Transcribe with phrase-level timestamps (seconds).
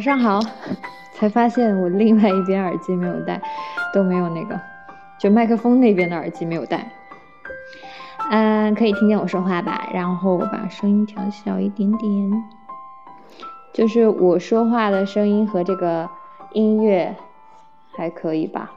[0.00, 0.40] 晚上好，
[1.12, 3.38] 才发现我另外一边耳机没有带，
[3.92, 4.58] 都没有那个，
[5.18, 6.90] 就麦克风那边的耳机没有带。
[8.30, 9.86] 嗯，可以听见我说话吧？
[9.92, 12.32] 然后我把声音调小一点点，
[13.74, 16.08] 就是我说话的声音和这个
[16.54, 17.14] 音乐
[17.94, 18.70] 还可以吧？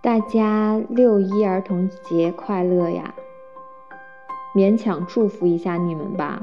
[0.00, 3.12] 大家六一儿童节快乐呀！
[4.54, 6.40] 勉强祝福一下你们吧。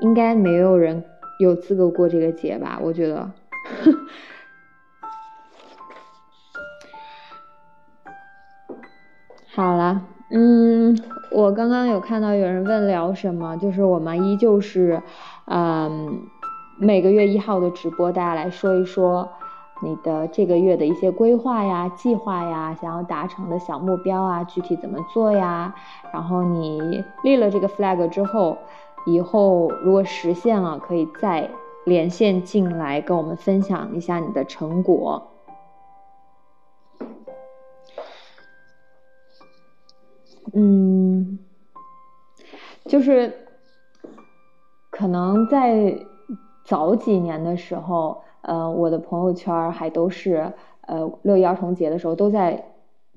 [0.00, 1.04] 应该没有人
[1.38, 2.78] 有资格过这个节吧？
[2.82, 3.30] 我觉得。
[9.54, 10.98] 好了，嗯，
[11.32, 15.02] 我刚刚有看到有人问聊什么，就是我们依旧是，
[15.46, 16.20] 嗯，
[16.78, 19.26] 每个月一号的直播，大家来说一说
[19.82, 25.74] 你的这个月的一些规划呀、计划呀，想要达成的小目标啊，具体怎么做呀？
[26.12, 28.58] 然后你立了这个 flag 之后。
[29.06, 31.48] 以后如果实现了，可以再
[31.84, 35.30] 连线进来跟我们分享一下你的成果。
[40.52, 41.38] 嗯，
[42.84, 43.32] 就是
[44.90, 45.96] 可能在
[46.64, 52.72] 早几年的时候，呃，我的朋友圈还都是呃六一儿童节的时候都在，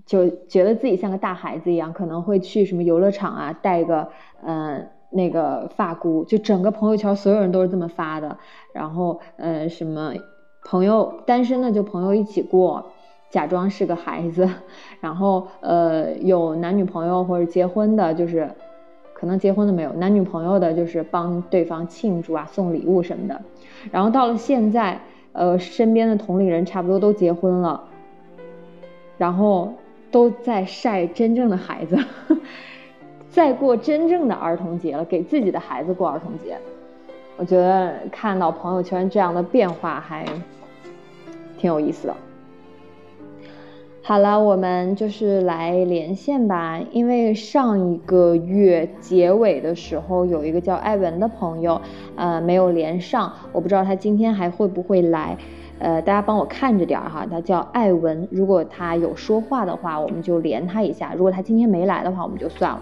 [0.06, 4.12] 就觉得自己像个大孩子一样，可能会去什么游乐场啊，带个
[4.44, 4.88] 嗯。
[5.12, 8.38] 那个发箍，就整个朋友圈所有人都是这么发的，
[8.74, 10.14] 然后呃什么
[10.64, 12.92] 朋友单身的就朋友一起过，
[13.30, 14.48] 假装是个孩子，
[15.00, 18.52] 然后呃有男女朋友或者结婚的，就是
[19.14, 23.42] 可能结婚的没有男女朋友的，就是帮对方庆祝啊送礼物什么的，
[23.92, 25.02] 然后到了现在，
[25.34, 27.84] 呃身边的同龄人差不多都结婚了，
[29.18, 29.74] 然后
[30.12, 31.98] 都在晒真正的孩子。
[33.32, 36.58] 再过真正的儿童节了，给自己的孩子过儿童节，
[37.38, 40.26] 我觉得看到朋友圈这样的变化还
[41.58, 42.16] 挺有意思的。
[44.02, 51.80] 好了，我们就是来连线吧，因为上一个月结尾的时候有一个叫艾文的朋友，
[52.16, 55.38] 呃，没有连上，我不知道他今天还会不会来，
[55.78, 62.82] 呃，大家帮我看着点哈，他叫艾文，如果他有说话的话，我们就连他一下；如果他今天没来的话，我们就算了。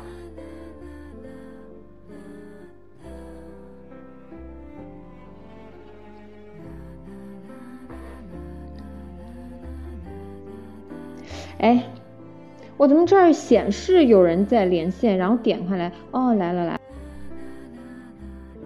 [11.60, 11.84] 哎，
[12.78, 15.18] 我怎么这儿显示有人在连线？
[15.18, 16.80] 然后点开来，哦，来了来，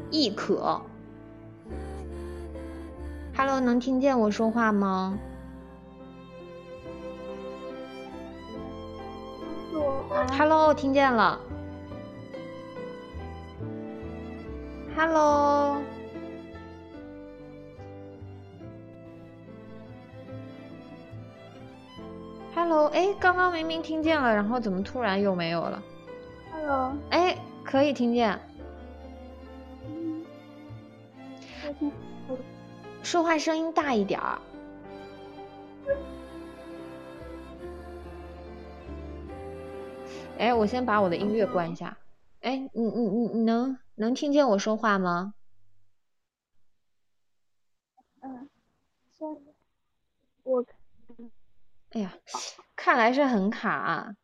[0.09, 0.81] 亦可
[3.35, 5.17] ，Hello，能听见我说话吗
[10.37, 11.39] ？Hello，听见了
[14.97, 15.77] ，Hello。
[22.53, 25.81] Hello，哎，刚刚明明听见了，然后怎么突然又没有了
[26.51, 28.39] ？Hello，哎，可以听见。
[33.03, 34.39] 说话声音大一点儿。
[40.37, 41.97] 哎，我先把我的音乐关一下。
[42.41, 45.33] 哎，你你你你能能听见我说话吗？
[48.19, 48.49] 嗯，
[50.43, 50.65] 我。
[51.91, 52.13] 哎呀，
[52.75, 54.15] 看来是很卡。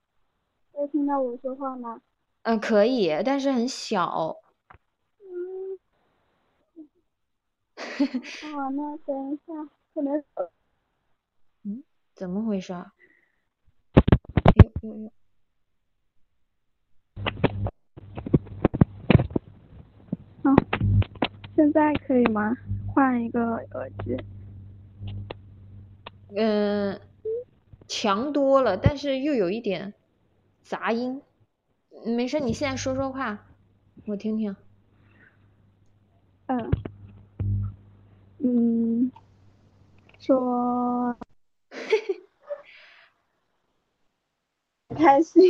[0.72, 2.00] 可以听到我说话吗？
[2.44, 4.38] 嗯，可以，但是很小。
[5.19, 5.80] 嗯。
[7.75, 9.54] 好，那等一下，
[9.94, 10.24] 可能。
[11.64, 11.84] 嗯？
[12.16, 12.72] 怎么回事？
[12.74, 12.94] 啊？
[14.56, 15.12] 呦呦呦！
[20.44, 20.52] 好，
[21.56, 22.56] 现在可以吗？
[22.94, 24.18] 换一个耳机。
[26.36, 27.00] 嗯。
[27.88, 29.94] 强多了，但是又有一点
[30.63, 31.22] 杂音。
[32.06, 33.45] 没事，你现在说说话，
[34.06, 34.56] 我听听。
[36.45, 36.72] 嗯，
[38.38, 39.12] 嗯，
[40.19, 41.18] 说，
[44.95, 45.44] 开心。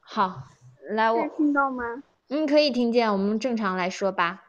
[0.00, 0.44] 好，
[0.90, 1.26] 来我。
[1.36, 2.02] 听到吗？
[2.28, 3.12] 嗯，可以听见。
[3.12, 4.44] 我们正常来说吧。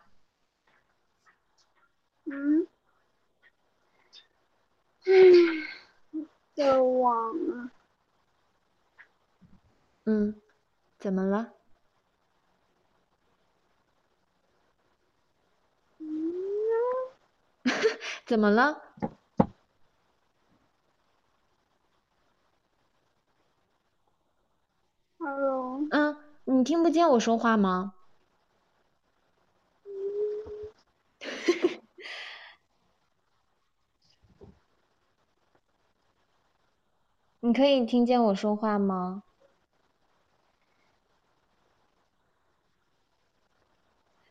[2.26, 2.68] 嗯。
[6.82, 7.72] 网啊。
[10.06, 10.36] 嗯，
[11.00, 11.54] 怎么了？
[18.26, 18.82] 怎么了
[25.20, 25.88] ？Hello。
[25.92, 26.16] 嗯，
[26.46, 27.94] 你听不见我说话吗？
[37.46, 39.24] 你可以听见我说话吗？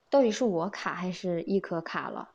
[0.09, 2.33] 到底是我卡还是一可卡了？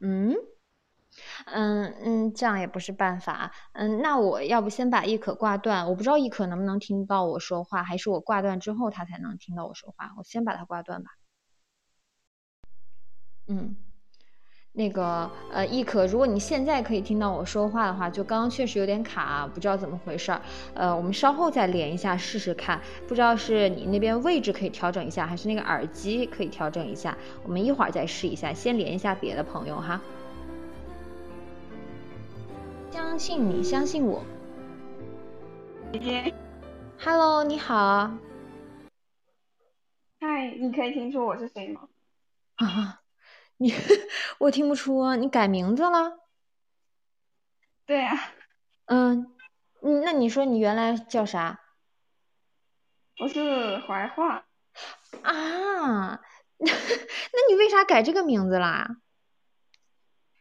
[0.00, 0.32] 嗯，
[1.46, 3.52] 嗯嗯，这样也不是办法。
[3.74, 5.88] 嗯，那我要不先把易可挂断？
[5.88, 10.12] 我不知道易可能不能听到我说话，还是我挂断之后他才能听到我说话？
[10.18, 11.10] 我先把它挂断吧。
[13.48, 13.74] 嗯。
[14.72, 20.40] 那个呃，亦可，如果你现在可以听到我说话的话，就刚刚确实有点卡，不知道怎么回事儿。
[20.72, 27.18] 呃，我们稍后再连一下试试看，不知道是你那边位置可以调整一下，还是那个耳机可以调整一下。
[27.42, 30.00] 我们一会儿再试一下，先连一下别的朋友哈。
[32.92, 34.22] 相信你，相信我。
[35.92, 36.34] 姐姐
[37.00, 38.12] ，Hello，你好。
[40.20, 41.88] 嗨，你可以听出我是谁吗？
[42.56, 42.97] 啊。
[43.58, 43.72] 你
[44.38, 46.20] 我听不出，你改名字了？
[47.86, 48.32] 对呀。
[48.86, 49.34] 嗯，
[50.04, 51.60] 那你说你原来叫啥？
[53.20, 54.46] 我是怀化。
[55.22, 56.20] 啊，
[56.58, 56.66] 那
[57.50, 58.98] 你为啥改这个名字啦？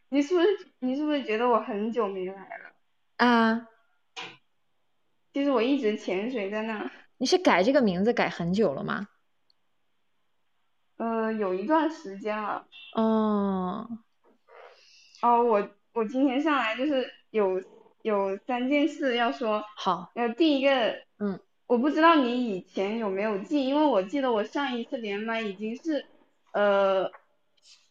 [0.09, 0.47] 你是不是
[0.79, 2.73] 你是不是觉得我很久没来了？
[3.17, 3.67] 啊。
[5.33, 6.89] 其实我一直潜水在那。
[7.17, 9.07] 你是改这个名字改很久了吗？
[11.27, 12.65] 呃，有一段时间了。
[12.95, 13.99] 嗯。
[15.21, 17.61] 哦，我我今天上来就是有
[18.01, 19.61] 有三件事要说。
[19.75, 20.09] 好。
[20.15, 26.05] 呃，第一个，嗯，我不知道你以前有没有记，因为我记得我上一次连麦已经是，
[26.53, 27.11] 呃，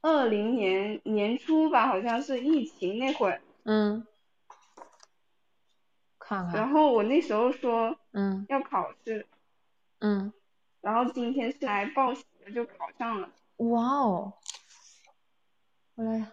[0.01, 3.43] 二零年年初吧，好像是疫情那会儿。
[3.65, 4.07] 嗯。
[6.19, 6.55] 看看。
[6.55, 7.99] 然后我那时候说。
[8.13, 8.47] 嗯。
[8.49, 9.27] 要考试。
[9.99, 10.33] 嗯。
[10.81, 12.25] 然后今天是来报喜。
[12.55, 14.35] 就考上了，哇哦！
[15.95, 16.33] 我来，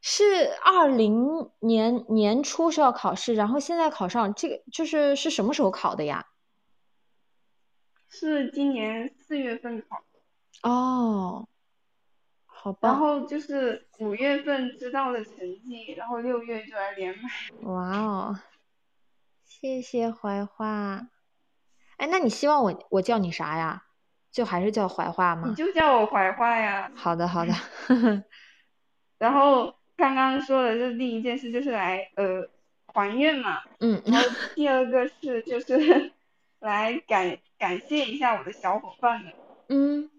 [0.00, 0.24] 是
[0.64, 6.26] 二零年年初是要考试，然后现在考上，这个就是是什么时候考的呀？
[8.08, 10.02] 是今年四月份考。
[10.62, 11.48] 哦，
[12.44, 12.88] 好吧。
[12.88, 17.30] 然后就是五月份知道了成绩，然后六月就来连麦。
[17.62, 18.40] 哇哦！
[19.44, 21.08] 谢谢怀化。
[22.00, 23.82] 哎，那你希望我我叫你啥呀？
[24.32, 25.48] 就还是叫怀化吗？
[25.48, 26.90] 你就叫我怀化呀。
[26.94, 27.52] 好的好的。
[29.18, 32.48] 然后刚刚说的是第一件事，就是来呃
[32.86, 33.58] 还愿嘛。
[33.80, 34.00] 嗯。
[34.06, 36.12] 然后第二个是就是
[36.60, 39.32] 来感感谢一下我的小伙伴们。
[39.68, 40.10] 嗯。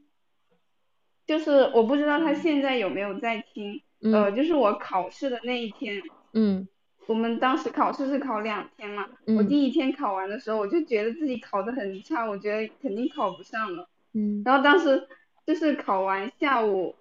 [1.25, 5.99] 就是我不知道他现在有没有在听，呃，就是我考试的那一天。
[6.33, 6.67] 嗯。
[7.11, 9.05] 我们当时考试是考两天嘛，
[9.37, 13.89] 我第一天考完的时候，我就觉得自己考的很差，我觉得肯定考不上了。
[14.13, 14.41] 嗯。
[14.45, 15.09] 然后当时
[15.45, 16.95] 就是考完下午，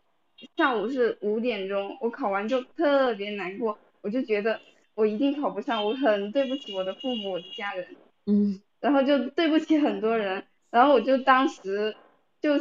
[0.56, 4.60] 下午是五点钟，我考完就特别难过，我就觉得
[4.96, 7.86] 我一定考不上，我很对不起我的父母、我的家人。
[8.26, 8.60] 嗯。
[8.82, 11.94] 然后就对不起很多人，然后我就当时
[12.42, 12.58] 就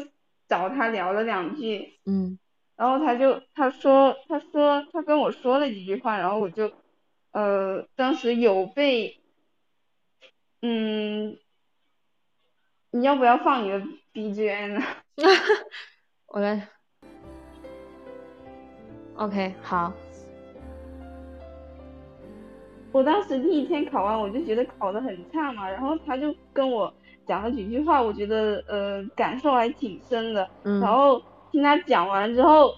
[0.47, 1.93] 找他聊了两句。
[2.05, 2.37] 嗯。
[2.77, 6.71] 然后他就他说他说他跟我说了几句话，然后我就。
[7.31, 9.19] 呃，当时有被，
[10.61, 11.37] 嗯，
[12.91, 13.79] 你要不要放你的
[14.13, 14.83] BGM 呢？
[16.27, 16.67] 我来
[19.15, 19.93] ，OK，好。
[22.91, 26.91] 我当时第一天考完，我就觉得考的很差嘛，然后他就跟我
[27.27, 30.49] 讲了几句话，我觉得呃感受还挺深的。
[30.63, 30.79] 嗯。
[30.81, 31.21] 然后
[31.51, 32.73] 听他讲完之后，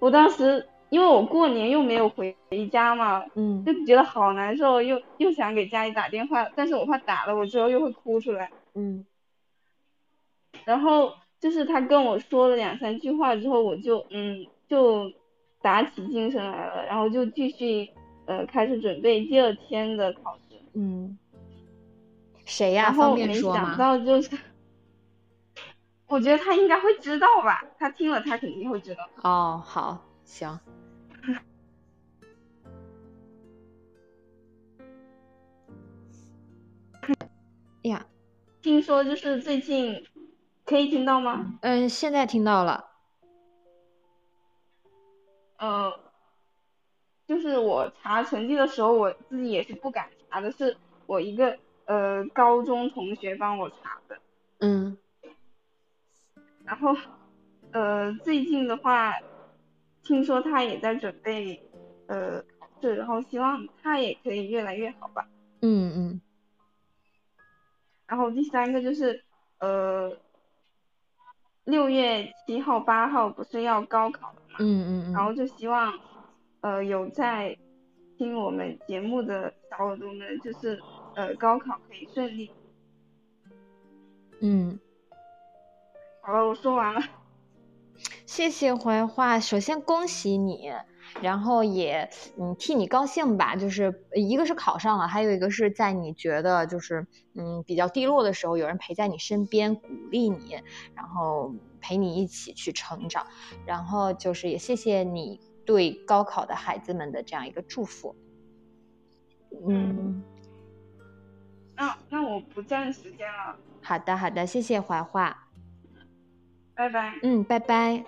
[0.00, 0.68] 我当时。
[0.90, 2.36] 因为我过年又没有回
[2.70, 9.04] 家嘛，嗯，就觉得好难受，又又想给家里打电话，但是我怕打了我之后又会哭出来，嗯，
[10.64, 15.10] 然后就是他跟我说了两三句话之后，我就嗯就
[15.60, 17.90] 打起精神来了，然后就继续
[18.26, 21.18] 呃开始准备第二天的考试，嗯，
[22.44, 22.84] 谁呀？
[22.84, 24.38] 然后没想到就是，
[26.06, 29.02] 我觉得他应该会知道吧，他听了他肯定会知道。
[29.22, 30.58] 哦，好，行。
[37.82, 38.06] 呀，
[38.62, 40.02] 听说就是最近
[40.64, 41.58] 可以听到吗？
[41.62, 42.90] 嗯，现在听到了。
[45.58, 45.92] 呃，
[47.26, 50.76] 就是我查成绩的时候，我自己也是不敢查的，是
[51.06, 54.18] 我一个呃高中同学帮我查的。
[54.60, 54.96] 嗯。
[56.64, 56.94] 然后
[57.72, 59.12] 呃，最近的话，
[60.04, 61.60] 听说他也在准备
[62.06, 65.26] 呃考试，然后希望他也可以越来越好吧。
[65.62, 66.20] 嗯嗯。
[68.06, 69.24] 然后第三个就是，
[69.58, 70.14] 呃，
[71.64, 75.98] 六月七号、八号不是要高考了嘛，嗯嗯嗯，然后就希望，
[76.60, 77.56] 呃，有在
[78.18, 80.80] 听我们节目的小耳朵们，就是
[81.14, 82.50] 呃，高考可以顺利。
[84.42, 84.78] 嗯，
[86.20, 87.00] 好了，我说完了。
[88.26, 90.72] 谢谢怀化，首先恭喜你。
[91.22, 100.60] 然后也嗯替你高兴吧，就是一个是考上了，还有一个是在你觉得就是嗯比较低落的时候，有人陪在你身边鼓励你，
[100.96, 103.24] 然后陪你一起去成长。
[103.64, 108.16] 然后就是也谢谢你对高考的孩子们的这样一个祝福。
[109.68, 110.24] 嗯，
[111.76, 113.56] 那那我不占时间了。
[113.80, 115.43] 好的好的，谢谢怀化。
[116.74, 117.14] 拜拜。
[117.22, 118.04] 嗯，拜拜。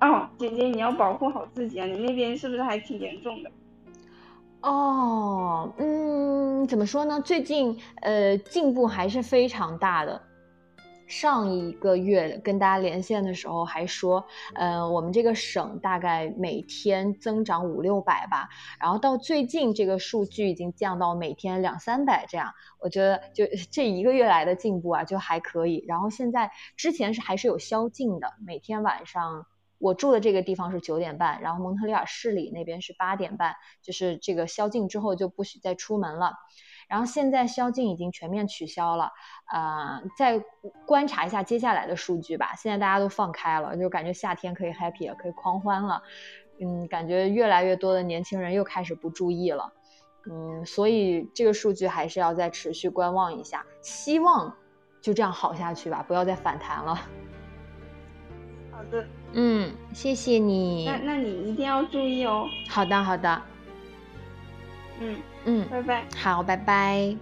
[0.00, 1.86] 哦，姐姐，你要保护好自己啊！
[1.86, 3.50] 你那边是不是还挺严重的？
[4.62, 7.20] 哦，嗯，怎么说呢？
[7.20, 10.20] 最近呃进步还是非常大的。
[11.10, 14.24] 上一个月跟大家连线的时候还说，
[14.54, 18.48] 呃，我们这个省大概每天增长五六百吧，
[18.78, 22.54] 然后到最近这个数据已经降到每天两三百这样。
[22.78, 25.84] 我觉得就 这一个月来的进步啊，就还可以。
[25.88, 29.46] 然后现在之前是还是有宵禁的，每天晚上。
[29.78, 36.34] 我住的这个地方是九点半，然后蒙特利尔市里那边是八点半，就是这个宵禁之后就不许再出门了。
[36.90, 39.12] 然后现在宵禁已经全面取消了，
[39.52, 40.42] 呃，再
[40.84, 42.52] 观察一下接下来的数据吧。
[42.56, 46.02] 现在大家都放开了，就感觉夏天可以 happy 了，可以狂欢了。
[46.60, 49.72] 嗯，感觉越来越多的年轻人又开始不注意了。
[50.28, 54.52] 嗯，所以这个数据还是要再持续观望一下，希望
[55.00, 56.94] 就这样好下去吧，不要再反弹了。
[58.72, 59.06] 好的。
[59.32, 60.86] 嗯，谢谢你。
[60.86, 62.48] 那那你一定要注意哦。
[62.68, 63.42] 好的，好的。
[65.00, 65.16] 嗯
[65.46, 66.06] 嗯，拜拜。
[66.16, 67.16] 好，拜拜。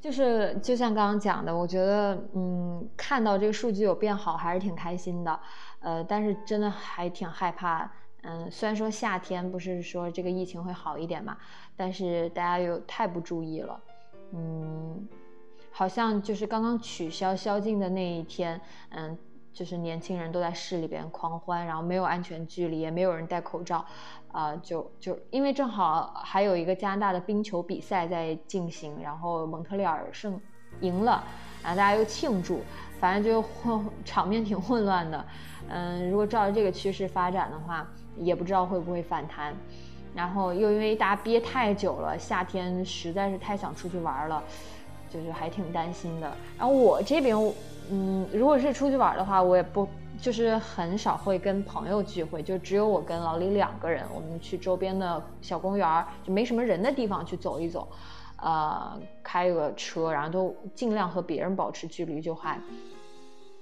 [0.00, 5.38] 就是就像刚刚讲的，我觉得嗯，看到这个数据有变好，还是挺开心的。
[5.80, 7.88] 呃，但是真的还挺害怕。
[8.22, 11.36] 嗯，虽然说夏天不是说这个疫情会好一点嘛，
[11.76, 13.80] 但是大家又太不注意了。
[14.32, 15.08] 嗯。
[15.74, 19.16] 好像就是刚刚取消宵禁的那一天，嗯，
[19.52, 23.84] 就是年轻人都在市里边狂欢，然后没有安全距离，也没有人戴口罩，
[24.32, 30.40] 啊，就就因为正好还有一个加拿大的冰球比赛在进行，然后蒙特利尔胜
[30.80, 31.22] 赢了，
[31.62, 32.60] 然后大家又庆祝，
[32.98, 35.24] 反正就混 场面挺混乱的，
[35.68, 39.54] 嗯，如果照着这个趋势发展的话，也不知道会不会反弹，
[40.14, 44.42] 然后又因为大家憋太久了，夏天实在是太想出去玩了。
[45.12, 47.36] 就是还挺担心的，然后我这边，
[47.90, 49.86] 嗯，如果是出去玩的话，我也不
[50.20, 57.88] 就是很少会跟朋友聚会，就只有我跟老李两个人，我们去周边的小公园，就没什么人的地方去走一走，
[58.36, 62.58] 呃，开个车，然后都尽量和别人保持距离，就还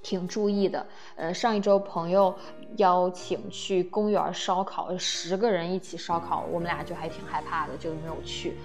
[0.03, 0.87] 挺注意的。
[1.17, 2.35] 呃，上一周朋友
[2.77, 8.57] 邀请去公园烧烤，十个人一起烧烤，我们俩就还挺害怕的，就没有去。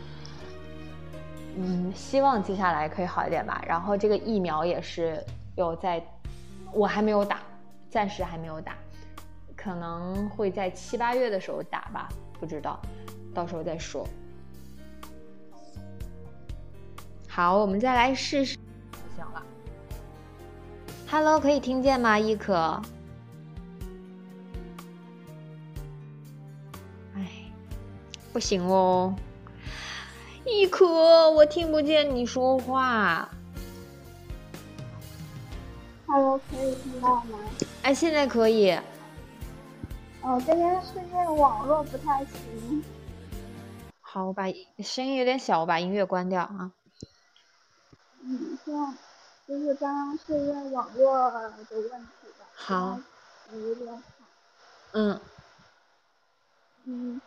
[1.57, 3.63] 嗯，希望接下来可以好一点吧。
[3.65, 5.23] 然后这个疫苗也是
[5.55, 6.05] 有在，
[6.73, 7.39] 我还没有打，
[7.89, 8.75] 暂时还没有打，
[9.55, 12.09] 可能会在七八月的时候打吧，
[12.39, 12.79] 不知道，
[13.33, 14.05] 到时候再说。
[17.27, 18.57] 好，我们再来试试。
[19.15, 19.43] 行了
[21.09, 22.19] ，Hello，可以听见吗？
[22.19, 22.81] 亦可。
[27.15, 27.29] 哎，
[28.31, 29.15] 不行哦。
[30.45, 33.29] 一可，我听不见你说话。
[36.07, 37.39] Hello，可以听到吗？
[37.81, 38.71] 哎，现在可以。
[40.21, 42.83] 哦，这边是因为网络不太行。
[44.01, 44.43] 好，我把
[44.83, 46.71] 声音有点小，我把音乐关掉啊。
[48.21, 48.95] 嗯，这样
[49.47, 52.45] 就是刚刚是因为网络的问题吧。
[52.53, 52.99] 好。
[53.51, 54.03] 有点卡。
[54.93, 55.19] 嗯。
[56.83, 57.21] 嗯。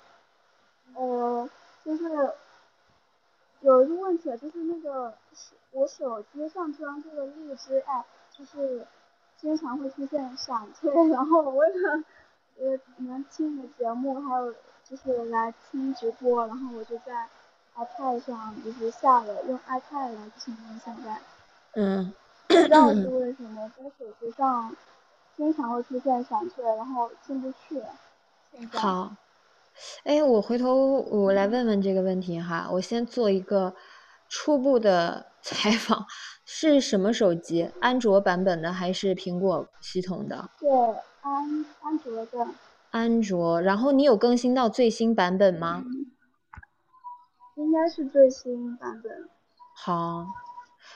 [0.95, 1.51] 呃，
[1.85, 2.05] 就是。
[3.61, 5.13] 有一个问题啊，就是那个
[5.73, 8.05] 我手机上装这个荔枝 app，
[8.39, 8.87] 就是
[9.41, 12.05] 经常会出现闪退， 然后我为了
[12.61, 14.55] 呃能听你的节目，还有
[14.85, 17.29] 就是来听直播，然后我就在
[17.77, 21.19] iPad 上就是下了用 iPad 来听现在。
[21.75, 22.13] 嗯。
[22.47, 24.75] 不知道 是为什么在手机上
[25.37, 27.83] 经常会出现闪退，然后进不去。
[28.73, 29.15] 好。
[30.05, 32.67] 哎，我回头我来问问这个问题哈。
[32.73, 33.75] 我先做一个
[34.31, 36.07] 初步的 采访，
[36.51, 37.71] 是什么手机？
[37.79, 40.49] 安卓版本的还是苹果系统的？
[40.59, 40.71] 对，
[41.21, 42.49] 安安卓的。
[42.91, 45.85] 安卓，然后你有更新到最新版本吗？
[47.57, 49.29] 应该是最新版本。
[49.77, 50.25] 好，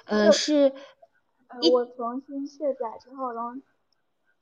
[0.07, 0.73] 嗯，是。
[1.49, 3.51] 呃，我重新卸载之后，然后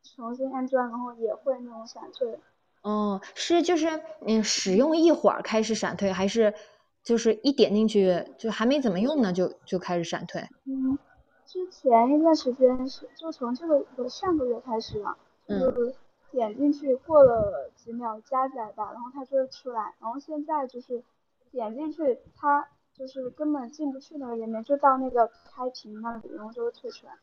[0.04, 2.38] 重新安装，然后也会那种闪退。
[2.82, 6.54] 哦，是就是嗯，使用一会儿开始闪退，还是
[7.02, 10.42] 就是一点进去就还没怎么用呢，就就开始闪退？
[10.64, 10.98] 嗯，
[11.46, 15.16] 之前一段时间是就从这个我上个月开始嘛，
[15.48, 15.94] 就是
[16.30, 21.02] 点进去过了几秒加载吧，然后它就会出来，然后现在就是
[21.50, 22.68] 点进去它。
[22.92, 27.14] 就是根本进不去那个页面，就到那个开屏那里，然后就会退出来。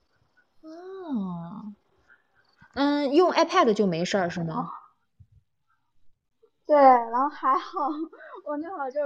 [0.62, 1.72] 哦，
[2.74, 4.72] 嗯，用 iPad 就没事儿是吗？
[6.66, 7.80] 对，然后还好，
[8.46, 9.00] 我那会儿就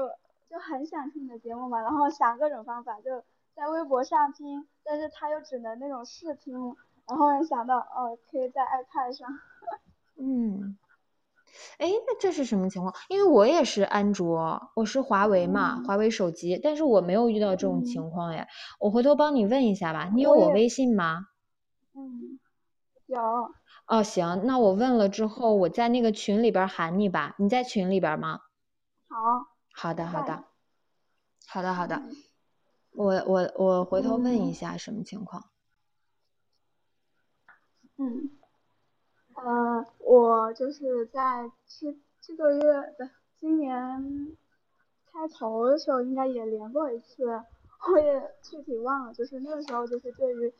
[0.51, 3.23] 就很想听你的节目嘛，然后想各种方法，就
[3.55, 6.75] 在微博上听，但是他又只能那种试听，
[7.07, 9.29] 然后想到哦，可以在 iPad 上。
[10.19, 10.77] 嗯。
[11.77, 12.93] 哎，那这是什么情况？
[13.07, 18.47] 因为我也是安卓，我是华为嘛，华为手机，但是我没有遇到这种情况呀。
[18.77, 20.09] 我回头帮你问一下吧。
[20.13, 21.27] 你有我微信吗？
[21.93, 22.39] 嗯，
[23.05, 23.21] 有。
[23.87, 27.35] 哦，行，那我问了之后，我在那个群里边喊你吧。
[27.37, 28.41] 你在群里边吗？
[29.07, 29.47] 好。
[29.73, 30.43] 好的，好的，
[31.53, 32.01] 好的，好的。
[32.91, 35.49] 我我我回头问一下什么情况。
[37.97, 38.31] 嗯。
[39.33, 42.61] 呃，我就是在这这个月
[42.97, 43.09] 的
[43.41, 44.37] 今年
[45.11, 47.25] 开头的时候，应该也连过一次，
[47.91, 49.13] 我也具体忘了。
[49.13, 50.53] 就是那个时候，就是对于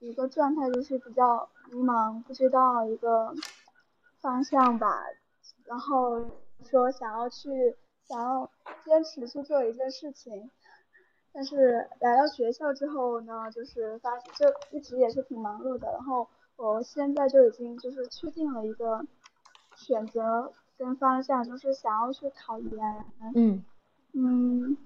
[0.00, 3.34] 一个状态，就是比较迷茫，不知道一个
[4.20, 5.02] 方向吧。
[5.64, 6.26] 然后
[6.64, 7.76] 说想要去，
[8.08, 8.50] 想要
[8.84, 10.50] 坚持去做一件事情，
[11.32, 16.28] 但是来到学校之后呢，就是发就一直也是挺忙碌的，然后。
[16.60, 19.06] 我现在就已经就是确定了一个
[19.76, 23.04] 选择跟方向，就是想要去考研。
[23.36, 23.64] 嗯
[24.12, 24.76] 嗯，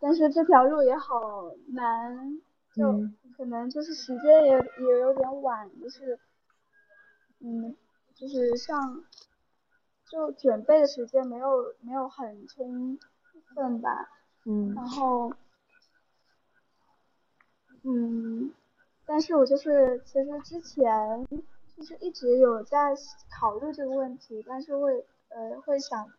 [0.00, 2.40] 但是这条路也好难，
[2.74, 6.18] 就可能就是时间也也有点晚，就是
[7.38, 7.76] 嗯，
[8.16, 9.04] 就是上
[10.10, 12.98] 就准备的时间没有没有很充
[13.54, 14.10] 分吧。
[14.44, 15.32] 嗯，然后
[17.84, 18.52] 嗯。
[19.06, 21.26] 但是我就是其实之前
[21.76, 22.94] 就是一直有在
[23.28, 26.12] 考虑这个问题，但是会呃会想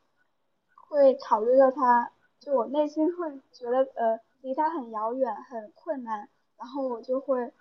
[0.75, 6.27] 会考虑到它，就我内心会觉得呃离它很遥远很困难，
[6.57, 7.53] 然后我就会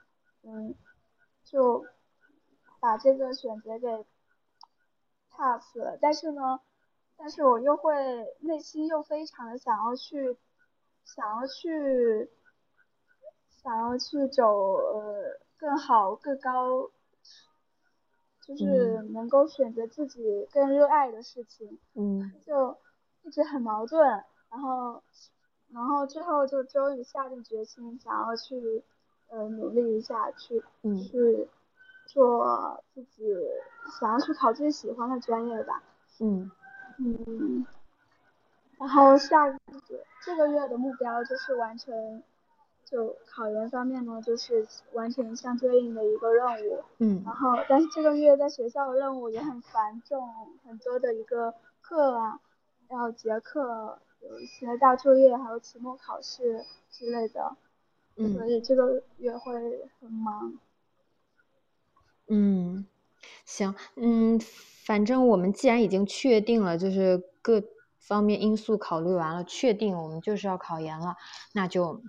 [0.43, 0.75] 嗯
[1.45, 1.87] 就
[2.81, 4.05] 把这个选择给
[5.41, 5.99] pass 了。
[6.01, 6.61] 但是呢，
[7.17, 7.95] 但是我又会
[8.41, 10.37] 内心又非常的想要去
[11.05, 12.31] 想要去。
[13.63, 16.91] 想要去走呃更好更高，
[18.41, 22.79] 就是能够选择自己更热爱的事情，嗯，就
[23.21, 24.03] 一直很矛盾，
[24.49, 25.03] 然后
[25.69, 28.83] 然后最后就终于下定决心想要去
[29.29, 30.65] 呃努力一下去
[31.11, 31.47] 去
[32.13, 33.23] 做自己
[34.01, 35.83] 想要去考自己喜欢的专业吧，
[36.19, 36.51] 嗯。
[36.99, 37.67] 嗯，
[38.79, 39.51] 然后下
[40.23, 42.23] 这个月的目标就是完成。
[42.87, 50.29] 就考研方面呢，就是完成相对应的一个任务，嗯，然后但是这个月在学校的任务也很繁重，
[50.67, 52.41] 很多的一个课啊，
[52.89, 57.55] 要结课，有一些大作业，还有期末考试之类的，
[58.17, 60.55] 嗯，所以这个月会很忙。
[62.31, 62.87] 嗯，
[63.45, 64.41] 行，嗯，
[64.87, 67.63] 反正我们既然已经确定了，就是各
[67.99, 71.17] 方面因素考虑完了，确定我们就是要考研了，
[71.53, 72.03] 那就。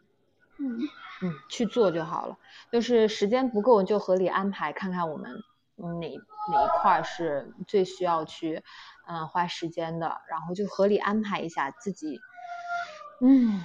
[0.60, 0.78] 嗯
[1.24, 2.38] 嗯，去做就好了。
[2.72, 5.44] 就是时间不够，就合理安排，看看我们
[5.76, 8.64] 哪哪一块是最需要去
[9.08, 12.20] 嗯花时间的，然后就合理安排一下自己。
[13.22, 13.62] 嗯，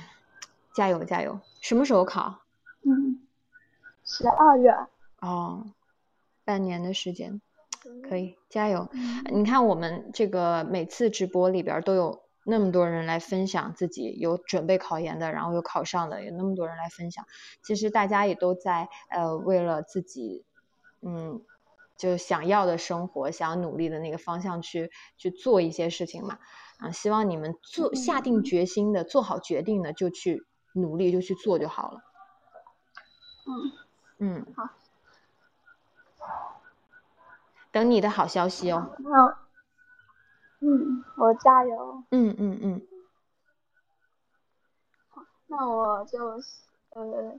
[0.74, 1.40] 加油加油！
[1.62, 2.40] 什么时候考？
[2.84, 3.26] 嗯，
[4.04, 4.70] 十二月。
[5.20, 5.66] 哦，
[6.46, 7.42] 半年的时间，
[8.08, 8.88] 可以加油。
[9.30, 12.24] 你看我们这个每次直播里边都有。
[12.48, 17.26] 那么多人来分享自己有准备考研的，然后又考上的，有那么多人来分享。
[17.64, 20.44] 其实大家也都在呃为了自己，
[21.02, 21.42] 嗯，
[21.96, 26.38] 就想要的生活，想努力的那个方向去去做一些事情嘛。
[26.78, 32.00] 啊，希望你们做下定决心的，做好决定的，就去努力，就去做就好了。
[33.48, 33.72] 嗯
[34.18, 34.70] 嗯，好，
[37.72, 38.96] 等你的好消息哦。
[39.04, 39.46] 好。
[40.60, 42.02] 嗯，我加油。
[42.10, 42.86] 嗯嗯嗯。
[45.10, 46.40] 好，那我就
[46.90, 47.38] 呃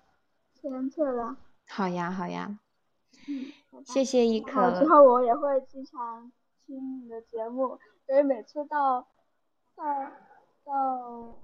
[0.53, 1.35] 先退了。
[1.67, 2.59] 好呀好呀。
[3.27, 3.83] 嗯。
[3.85, 4.71] 谢谢一可。
[4.79, 6.31] 之后我也会经常
[6.65, 9.07] 听你的节目，因为每次到
[9.75, 9.85] 到
[10.63, 11.35] 到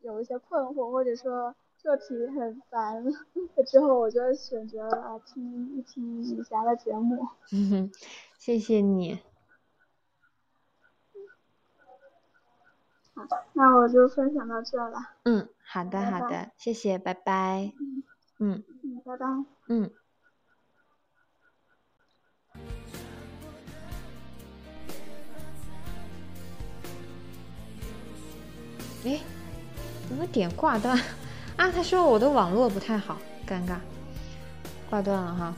[0.00, 3.04] 有一些困惑，或者说做题很烦，
[3.66, 7.26] 之后我就选择了听一听雨霞的节目。
[7.52, 7.92] 嗯哼，
[8.38, 9.18] 谢谢你。
[13.14, 14.98] 好，那我就分享到这了。
[15.24, 17.72] 嗯，好的拜拜好的，谢谢，拜拜。
[18.38, 19.26] 嗯嗯，拜拜。
[19.68, 19.90] 嗯。
[29.04, 29.20] 哎，
[30.08, 30.96] 怎么点挂断
[31.56, 31.70] 啊？
[31.70, 33.76] 他说我的网络不太好，尴尬，
[34.88, 35.54] 挂断了哈。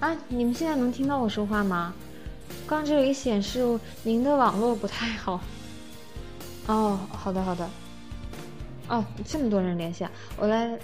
[0.00, 1.92] 啊，你们现在能听到我说话吗？
[2.66, 5.40] 刚这里显示您的网络不太好。
[6.66, 7.68] 哦，好的好的。
[8.88, 10.78] 哦，这么多人连线，我来。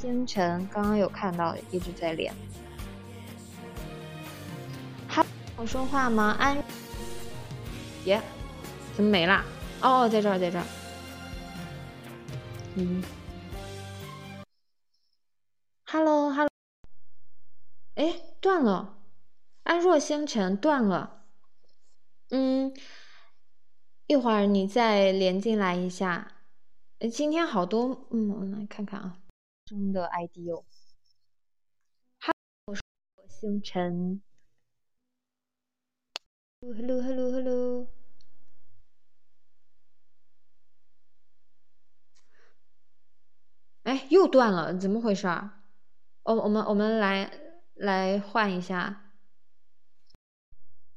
[0.00, 2.32] 星辰刚刚有看到，一直在连。
[5.06, 5.22] 哈
[5.58, 6.34] 我说话吗？
[6.38, 6.56] 安，
[8.06, 8.18] 耶，
[8.96, 9.44] 怎么没啦？
[9.82, 10.64] 哦，在这儿，在这儿。
[12.76, 13.02] 嗯
[15.86, 16.48] ，Hello，Hello，
[17.96, 18.96] 哎，断了。
[19.64, 21.26] 安若星辰断了。
[22.28, 22.72] 嗯，
[24.06, 26.36] 一会儿你再连进来一下。
[27.12, 29.18] 今天好多，嗯，我来看看啊。
[29.64, 30.64] 中的 ID 哦。
[32.20, 32.78] Hello，
[33.28, 34.22] 星辰。
[36.60, 37.88] Hello，Hello，Hello。
[43.84, 45.50] 哎，又断了，怎么回事儿？
[46.22, 47.30] 我我们我们来
[47.74, 49.10] 来换一下，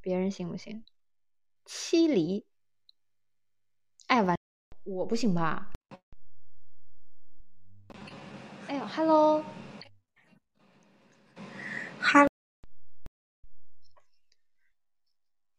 [0.01, 0.83] 别人行不行？
[1.65, 2.45] 七离。
[4.07, 4.37] 哎，完，
[4.83, 5.71] 我不行吧？
[8.67, 9.43] 哎呦，Hello，
[12.01, 12.27] 哈，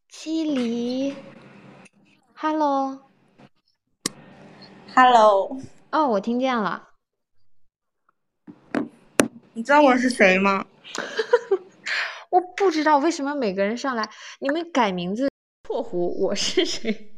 [0.09, 1.17] 七离
[2.35, 3.01] ，Hello，Hello，
[5.91, 6.94] 哦，我听见了。
[9.55, 10.67] 你知道我是谁吗？
[12.31, 14.09] 我不知道为什么每个人上来，
[14.41, 15.29] 你们改名字
[15.69, 17.15] （括弧我是谁）。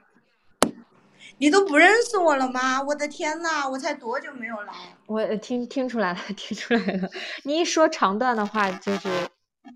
[1.38, 2.82] 你都不认识我了吗？
[2.82, 4.74] 我的天呐，我才多久没有来？
[5.08, 7.10] 我听听出来了， 听出来了。
[7.44, 9.10] 你一说长段的话，就是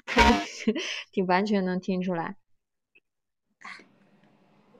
[1.12, 2.36] 挺完全能听出来。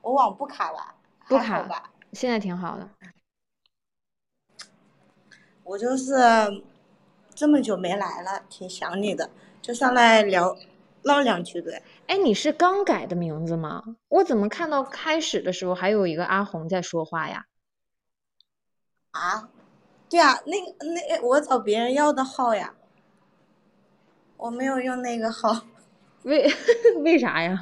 [0.02, 0.96] 我网不卡吧？
[1.28, 1.92] 不卡吧？
[2.14, 2.90] 现在挺好的。
[5.64, 6.14] 我就是
[7.36, 9.30] 这么久没来了，挺想你的，
[9.62, 10.58] 就上来聊
[11.04, 11.82] 唠两句呗。
[12.08, 13.84] 哎，你是刚改的名字吗？
[14.08, 17.46] 我怎么看到开始的时候还有一个阿红在说话呀？
[19.12, 19.50] 啊？
[20.10, 22.74] 对啊，那个那我找别人要的号呀，
[24.38, 25.68] 我没有用那个号。
[26.24, 26.52] 为
[27.04, 27.58] 为啥呀？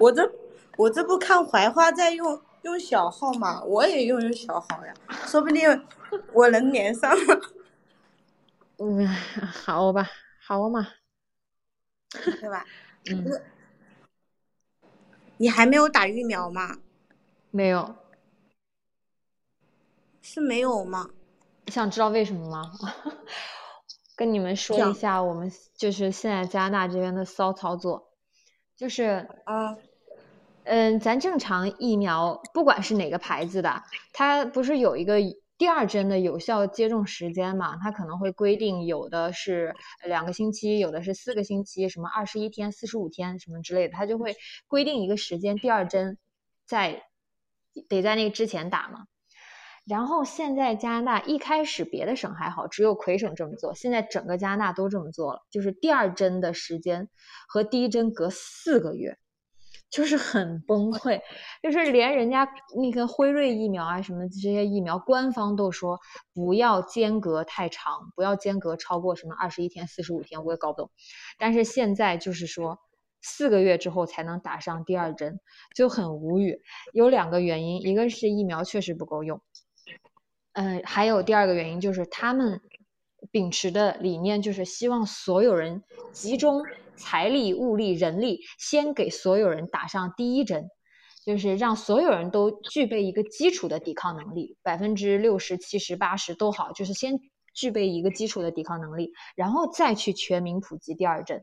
[0.00, 0.30] 我这
[0.76, 3.62] 我这不看怀化在用用小号吗？
[3.64, 4.92] 我也用用小号呀，
[5.26, 5.86] 说不定
[6.32, 7.10] 我能连上。
[8.78, 10.10] 嗯，好吧，
[10.46, 10.88] 好嘛，
[12.10, 12.64] 对吧？
[13.10, 13.42] 嗯。
[15.36, 16.78] 你还没有打疫苗吗？
[17.50, 17.96] 没有。
[20.22, 21.10] 是没有吗？
[21.66, 22.72] 你想知道为什么吗？
[24.16, 28.10] 跟你们说一下，我们就是现在加拿大这边的骚操作。
[28.76, 29.76] 就是，啊，
[30.64, 33.82] 嗯，咱正常疫苗，不管是哪个牌子的，
[34.12, 35.18] 它不是有一个
[35.56, 37.76] 第二针的有效接种时间嘛？
[37.76, 44.34] 它可能会规定，有的是两个星期，有的是四个星期，什么二十一天、四十五天什么之类的，它就会
[44.66, 46.18] 规定一个时间，第二针
[46.66, 47.04] 在
[47.88, 49.06] 得在那个之前打嘛。
[49.86, 53.74] 然后现在加拿大一开始别的省还好，只有魁省这么做。
[53.74, 57.08] 现在整个加拿大都这么做了，就是第二针的时间
[57.46, 59.18] 和第一针隔四个月，
[59.90, 61.20] 就是很崩溃。
[61.62, 66.00] 就是连人家那个辉瑞疫苗啊什么这些疫苗，官方都说
[66.34, 70.90] 不要间隔太长，不要间隔超过什么二十一天、四十五天，我也搞不懂。
[71.38, 72.78] 但是现在就是说
[73.22, 75.40] 四个月之后才能打上第二针，
[75.74, 76.60] 就很无语。
[76.92, 79.40] 有两个原因，一个是疫苗确实不够用。
[80.52, 82.60] 嗯，还有第二个原因就是他们
[83.30, 86.62] 秉持的理念就是希望所有人集中
[86.96, 90.68] 财力、物力、人力，先给所有人打上第一针，
[91.24, 97.18] 就是让所有人都具备一个基础的抵抗能力，百分之六十七十八十都好，就是先
[97.54, 101.42] 具备一个基础的抵抗能力，然后再去全民普及第二针。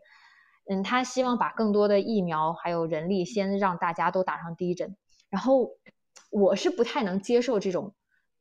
[0.69, 4.95] 嗯，他希望把更多的疫苗还有人力先让大家都打上第一针。
[5.29, 5.71] 然后
[6.29, 7.95] 我是不太能接受这种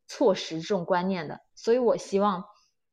[0.06, 2.44] 措施、这种观念的，所以我希望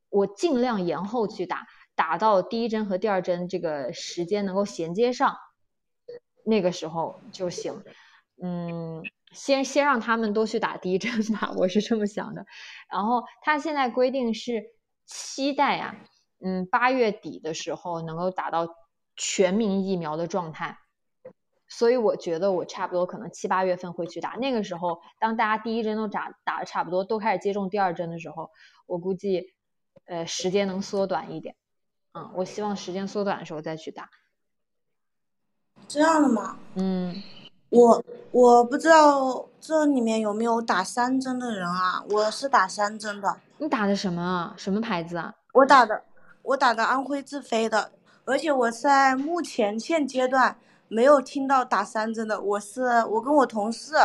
[0.09, 1.65] 我尽量延后去打，
[1.97, 5.35] 打到第一针和第二针这个时间能够衔接上，
[6.45, 7.83] 那个时候就行。
[8.39, 12.45] 嗯，先先让他们都去打第一针吧， 我是这么想的。
[12.91, 14.63] 然后他现在规定是
[15.07, 15.95] 期待啊，
[16.45, 18.67] 嗯，八月底的时候能够打到
[19.15, 20.77] 全民疫苗的状态。
[21.67, 28.51] 所以我觉得我差不多可能七八月份会去打，那个时候当大家第一针都打打的差不多，都开始接种第二针的时候，
[28.85, 29.47] 我估计，
[30.05, 31.55] 呃，时间能缩短一点。
[32.17, 34.09] 嗯，我希望时间缩短的时候再去打。
[35.87, 36.57] 这样的吗？
[36.75, 37.21] 嗯，
[37.69, 42.03] 我我不知道这里面有没有打三针的人啊？
[42.09, 43.37] 我是打三针的。
[43.59, 44.53] 你打的什么啊？
[44.57, 45.33] 什么牌子啊？
[45.53, 46.03] 我打的，
[46.41, 47.91] 我打的安徽自飞的，
[48.25, 50.57] 而且我在目前现阶段。
[50.89, 53.95] 没有听到打三针的，我是我跟我同事，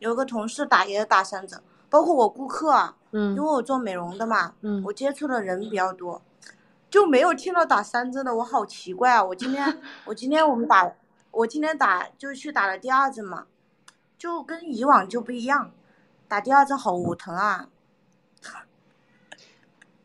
[0.00, 6.20] 有个同事打也打三针，包括我顾客，嗯，因为我做美容的嘛，嗯，我接触的人比较多，
[6.90, 9.24] 就没有听到打三针的，我好奇怪啊！
[9.24, 10.92] 我今天 我今天我们打，
[11.30, 13.46] 我今天打就去打了第二针嘛，
[14.16, 15.70] 就跟以往就不一样，
[16.26, 17.68] 打第二针好疼啊，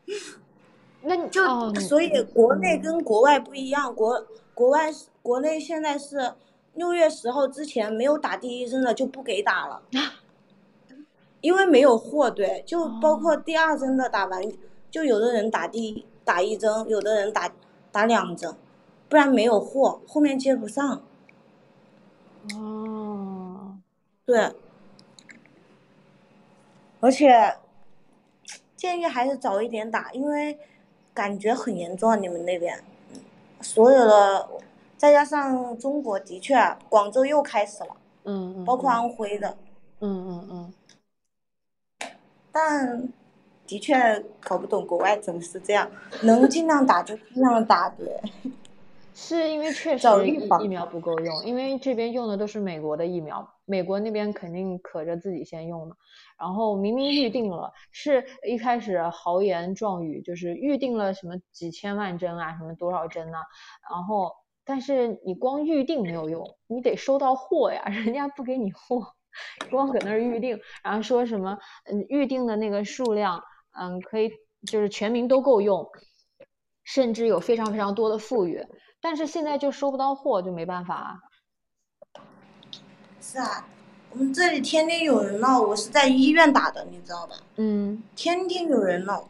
[1.02, 4.92] 那你就所以国内跟国外不一样，国国外。
[5.24, 6.34] 国内现在是
[6.74, 9.80] 六月十号之前没有打第一针的就不给打了，
[11.40, 12.30] 因为没有货。
[12.30, 14.42] 对，就包括第二针的打完，
[14.90, 17.52] 就有的人打第打一针，有的人打
[17.92, 18.54] 打两针，
[19.08, 21.02] 不然没有货，后面接不上。
[22.54, 23.78] 哦，
[24.24, 24.52] 对，
[27.00, 27.56] 而且
[28.76, 30.58] 建议还是早一点打，因为
[31.12, 32.82] 感觉很严重，你们那边，
[33.60, 34.48] 所有的。
[34.96, 36.56] 再加上中国的确，
[36.88, 39.54] 广州又开始了，嗯嗯，包括安徽的，
[40.00, 42.10] 嗯嗯嗯，
[42.50, 43.08] 但
[43.66, 43.94] 的确
[44.40, 45.90] 搞不懂国外怎么是这样，
[46.22, 48.06] 能尽量打就尽量打，对。
[49.16, 50.08] 是因为确实
[50.60, 55.96] 疫苗不够用，因为这边用的都是美国的疫苗，美国那边肯定可着自己先用的。
[56.36, 63.40] 然后明明预定了，是一开始豪言壮语，就是预定了什么几千万针啊，什么多少针啊，
[63.90, 64.32] 然后。
[64.66, 69.06] 但是你光预定没有用，你得收到货呀，人家不给你货，
[69.70, 73.44] 光搁那儿预定，然后说什么嗯预定的那个数量
[73.78, 74.30] 嗯可以
[74.66, 75.86] 就是全民都够用，
[76.84, 78.64] 甚至有非常非常多的富裕，
[79.00, 81.20] 但是现在就收不到货，就没办法。
[83.20, 83.66] 是啊，
[84.10, 87.34] 我们这里天天有人闹，我是在医院打的，你知道吧？
[87.56, 88.02] 嗯。
[88.14, 89.28] 天天有人闹，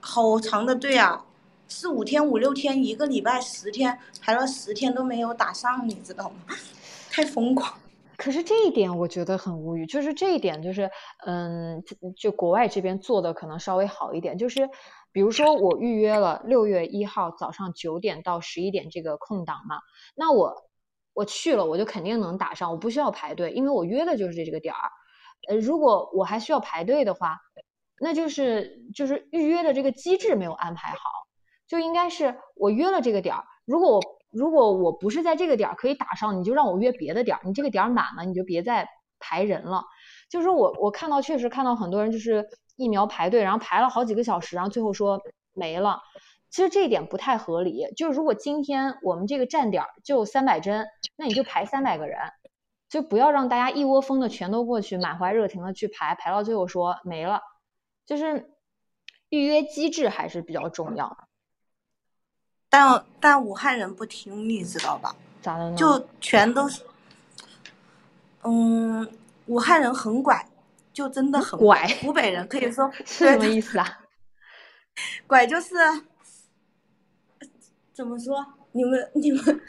[0.00, 1.24] 好长的队啊。
[1.70, 6.54] 四五天、五六天、一个礼拜、十天，排了十天都没有打上，你知道吗？
[7.10, 7.78] 太疯狂。
[8.18, 10.90] 可是这一点我觉得很无语，就是这一点就是，
[11.24, 11.82] 嗯，
[12.16, 14.68] 就国外这边做的可能稍微好一点，就是
[15.12, 19.78] 比如说我预约了六月一号早上九点到十一点这个空档嘛，
[20.16, 20.52] 那我
[21.14, 24.90] 我去了，我就肯定能打上，我不需要排队，因为我约的就是这个点儿。
[25.48, 27.38] 呃，如果我还需要排队的话，
[28.00, 30.98] 那就是就是预约的这个机制没有安排好。
[31.68, 38.88] 就应该是我约了这个点儿，如果我如果我不是在这个点儿可以打上，你就让我约别的点儿，你这个点儿满了，你就别再
[39.18, 39.84] 排人了。
[40.28, 45.20] 就是我我看到确实看到很多人就是疫苗排队，然后排了好几个小时，然后最后说
[45.54, 46.00] 没了。
[46.50, 47.86] 其实这一点不太合理。
[47.96, 50.86] 就是如果今天我们这个站点就三百针，
[51.16, 52.18] 那你就排三百个人，
[52.88, 57.40] 就不要让大家一窝蜂的全都过去，满怀热情的去排，排到最后说没了。
[58.06, 58.50] 就是
[59.28, 61.27] 预约机制还是比较重要。
[62.70, 65.14] 但但武汉人不听，你知道吧？
[65.40, 65.76] 咋的呢？
[65.76, 66.82] 就全都是，
[68.42, 69.08] 嗯，
[69.46, 70.46] 武汉人很拐，
[70.92, 71.86] 就真的很拐。
[72.02, 74.00] 湖北人可以说 是什么意思啊？
[75.26, 75.74] 拐就是
[77.94, 78.44] 怎么说？
[78.72, 79.60] 你们你们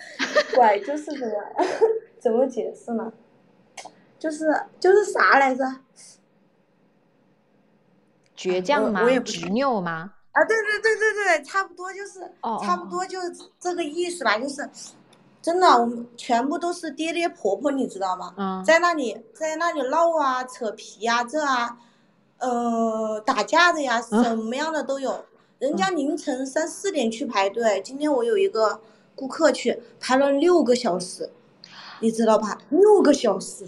[0.56, 1.34] 拐就是什么？
[2.20, 3.12] 怎么解释呢？
[4.20, 4.46] 就是
[4.80, 5.64] 就是啥来着？
[8.36, 9.02] 倔强吗？
[9.24, 10.14] 执拗吗？
[10.32, 12.20] 啊，对对对对对，差不多就是，
[12.64, 14.70] 差不多就是这个意思吧，就是，
[15.42, 18.34] 真的，我们全部都是爹爹婆婆，你知道吗？
[18.38, 21.78] 嗯，在那里，在那里闹啊，扯皮啊，这啊，
[22.38, 25.26] 呃，打架的呀，什么样的都有。
[25.58, 28.80] 人家凌晨三四点去排队，今天我有一个
[29.16, 31.32] 顾客去排了六个小时，
[32.00, 32.60] 你知道吧？
[32.70, 33.68] 六个小时。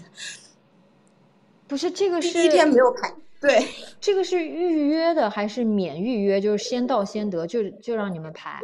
[1.66, 3.14] 不是这个是第一天没有排。
[3.42, 3.66] 对，
[4.00, 6.40] 这个是预约的还是免预约？
[6.40, 8.60] 就是先到先得，就就让你们排。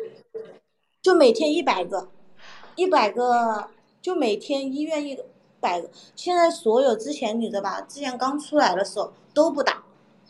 [1.03, 2.09] 就每天一百个，
[2.77, 3.69] 一百个，
[4.01, 5.19] 就每天医院一
[5.59, 5.91] 百个。
[6.15, 7.81] 现在所有之前你知道吧？
[7.81, 9.83] 之前刚出来的时候都不打，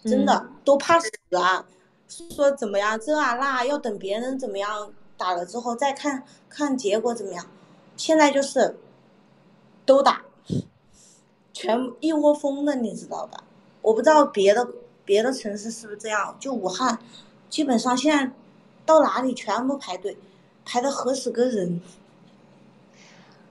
[0.03, 1.67] 真的都怕死啊。
[2.09, 7.45] 说怎么样这啊那，要等别人怎么样打了之后再看看结果怎么样。
[7.99, 8.79] 现在就是
[9.85, 10.23] 都打，
[11.53, 13.45] 全一窝蜂的，你知道吧？
[13.83, 14.69] 我不知道别的
[15.05, 16.99] 别的城市是不是这样，就武汉，
[17.49, 18.33] 基本上现在
[18.85, 20.17] 到哪里全部排队。
[20.71, 21.81] 排的何止个人，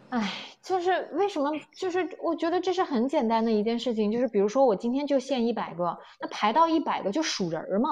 [0.10, 1.50] 哎，就是为什么？
[1.76, 7.90] 就是我觉得这是很简单的一件事情，就是比如说我今天就限一百个，那排到一百个就数人儿嘛，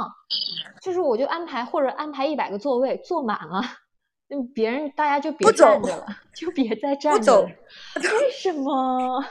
[0.79, 3.63] 就是我就安排或者安排一百个座位坐满了，
[4.27, 7.41] 那别人大家就别站着了，就别再站着。
[7.41, 7.49] 了。
[7.97, 9.25] 为什么？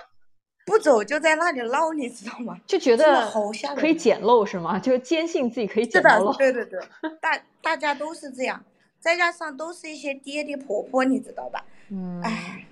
[0.65, 2.59] 不走就在那里唠，你知道吗？
[2.67, 3.31] 就觉得
[3.77, 4.79] 可以捡漏是吗？
[4.79, 6.33] 就坚信自己可以捡漏。
[6.35, 6.81] 对对对，
[7.21, 8.65] 大大家都是这样。
[8.99, 11.63] 再加上都是一些爹爹婆婆，你知道吧？
[11.91, 12.21] 嗯。
[12.23, 12.67] 哎，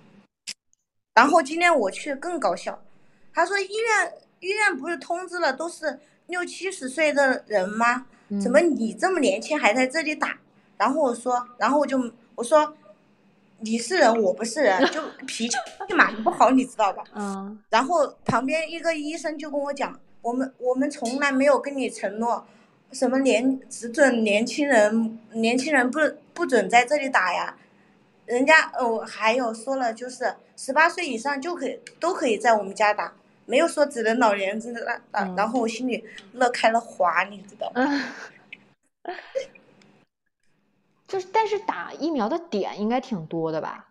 [1.15, 2.83] 然后今天我去更搞笑，
[3.35, 8.07] 他说医院医院不是通知了都是六七十岁的人吗？
[8.43, 10.39] 怎么你这么年轻还在这里打？
[10.79, 11.99] 然后我说，然后我就
[12.35, 12.75] 我说
[13.63, 15.57] 你是人我不是人，就 脾气
[15.89, 17.03] 就蛮不好，你知道吧？
[17.15, 17.59] 嗯。
[17.71, 22.47] 然后旁边一个医生就跟我讲，我们我们从来没有跟你承诺。
[22.93, 25.99] 什么年只准年轻人，年轻人不
[26.35, 27.57] 不准在这里打呀？
[28.27, 33.13] 人家哦还有说了，就是十八岁以上就可以都可以在我们家打，
[33.47, 35.35] 没有说只能老年人打打。
[35.35, 38.05] 然后我心里乐开了花，你知道吗？
[41.13, 43.89] 就是，但是打疫苗的点应该挺多的吧？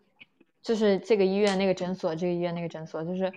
[0.63, 3.31] 就是这个医院那个诊所，这个医院那个诊所，就是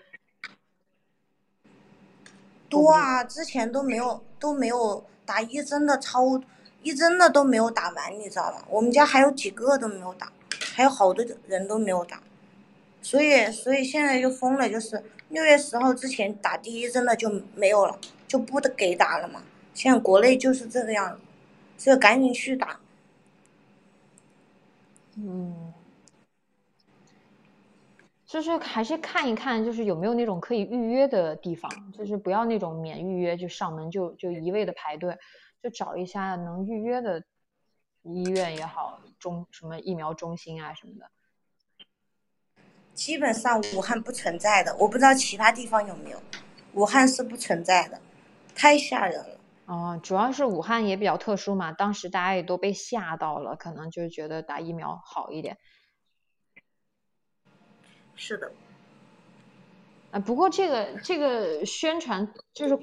[2.70, 3.22] 多啊！
[3.22, 5.04] 之前都没有都没有。
[5.26, 6.38] 打一针的超
[6.82, 8.62] 一针的都没有打完，你知道吧？
[8.68, 10.30] 我们家还有几个都没有打，
[10.74, 12.22] 还有好多人都没有打，
[13.00, 19.42] 所以所以现在就封了，就是六月十号之前打第一针的就没有了，就不得给打了嘛。
[19.72, 21.20] 现在国内就是这个样子，
[21.78, 22.78] 所以赶紧去打。
[25.16, 25.72] 嗯，
[28.26, 35.16] 就是还是看一看，就是有没有那种可以预约的地方，就是不要那种免预约就上门就就一味的排队。
[35.62, 37.24] 就找一下能预约的
[38.02, 41.10] 医院也好，中什么疫苗中心啊什么的。
[42.92, 46.22] 基本上武汉不存在的，我不知道其他地方有没有。
[46.74, 47.98] 武汉是不存在的，
[48.54, 49.38] 太吓人了。
[49.66, 55.56] 哦，主要是武汉也比较特殊嘛，当时大家也都被吓到了，可能就觉得打疫苗好一点。
[58.14, 58.52] 是的。
[60.10, 62.78] 啊，不过这个这个宣传就是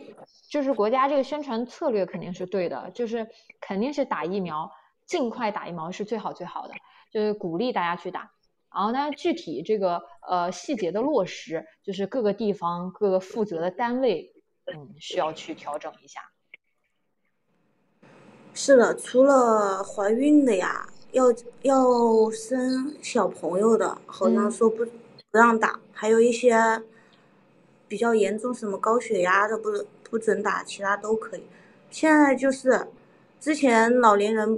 [0.49, 3.29] 就是国家这个宣传策略肯定是对的，就是
[3.61, 4.69] 肯定是打疫苗，
[5.05, 6.73] 尽快打疫苗是最好最好的，
[7.11, 8.31] 就是鼓励大家去打。
[8.73, 14.33] 然后呢，具体这个呃细节的落实，就是各个地方各个负责的单位，
[14.65, 16.21] 嗯，需要去调整一下。
[18.53, 24.91] 是的，除了怀孕的呀，要要生小朋友的，好像说不不
[25.31, 26.83] 让打，还有一些。
[27.87, 29.69] 比较严重，什么高血压的不
[30.09, 31.43] 不准打，其他都可以。
[31.89, 32.87] 现在就是，
[33.37, 34.57] 之前老年人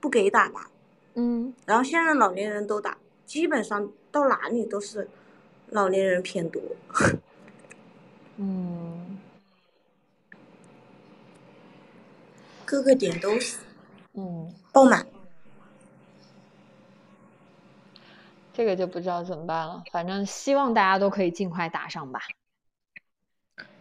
[0.00, 0.62] 不给打嘛，
[1.14, 5.06] 嗯，然后现在老年人都打，基本上到哪里都是
[5.70, 6.60] 老年人偏多，
[8.38, 9.01] 嗯，
[12.72, 13.58] 各个点都是，
[14.14, 15.06] 嗯，爆满。
[18.54, 22.18] 这个就不知道怎么办了，反正希望大家都可以尽快打上吧。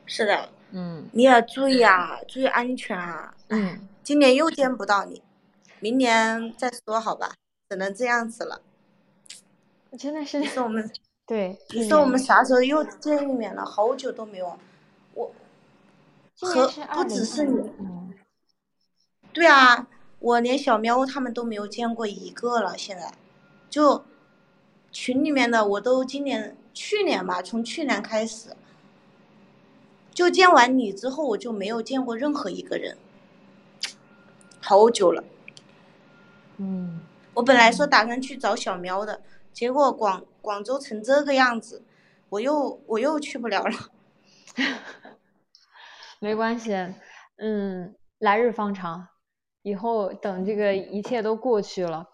[0.05, 3.33] 是的，嗯，你也注意啊，注意安全啊。
[3.47, 5.23] 嗯，今年又见不到你，
[5.79, 7.35] 明年再说好吧，
[7.69, 8.61] 只能这样子了。
[9.97, 10.91] 真的是，你说我们，
[11.25, 13.63] 对，你说我们啥时候又见一面了？
[13.63, 14.59] 好久都没有，
[15.13, 15.33] 我
[16.41, 17.71] 和不只是你，
[19.33, 19.87] 对啊，
[20.19, 22.77] 我连小喵他们都没有见过一个了。
[22.77, 23.13] 现在，
[23.69, 24.03] 就
[24.91, 28.49] 群里面的我都今年、去年吧，从去年开始。
[30.13, 32.97] 就见完你之后，我就没有见过任何一个人，
[34.59, 35.23] 好久了。
[36.57, 36.99] 嗯，
[37.33, 39.21] 我本来说打算去找小喵的，
[39.53, 41.81] 结果广广州成这个样子，
[42.27, 43.73] 我又我又去不了了。
[46.19, 46.73] 没关系，
[47.37, 49.07] 嗯，来日方长，
[49.61, 52.09] 以后等这个一切都过去了，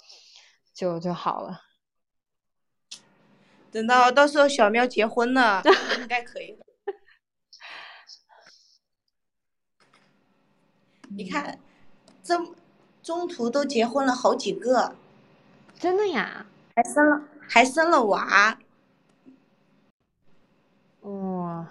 [0.74, 1.62] 就就好了。
[3.72, 5.62] 等到到时候小喵结婚了，
[6.00, 6.58] 应该可以。
[11.10, 11.60] 你看，
[12.24, 12.36] 这
[13.02, 14.96] 中途都结婚了好几个，
[15.80, 16.46] 真的呀？
[16.76, 18.60] 还生了还生了娃。
[21.02, 21.68] 哇，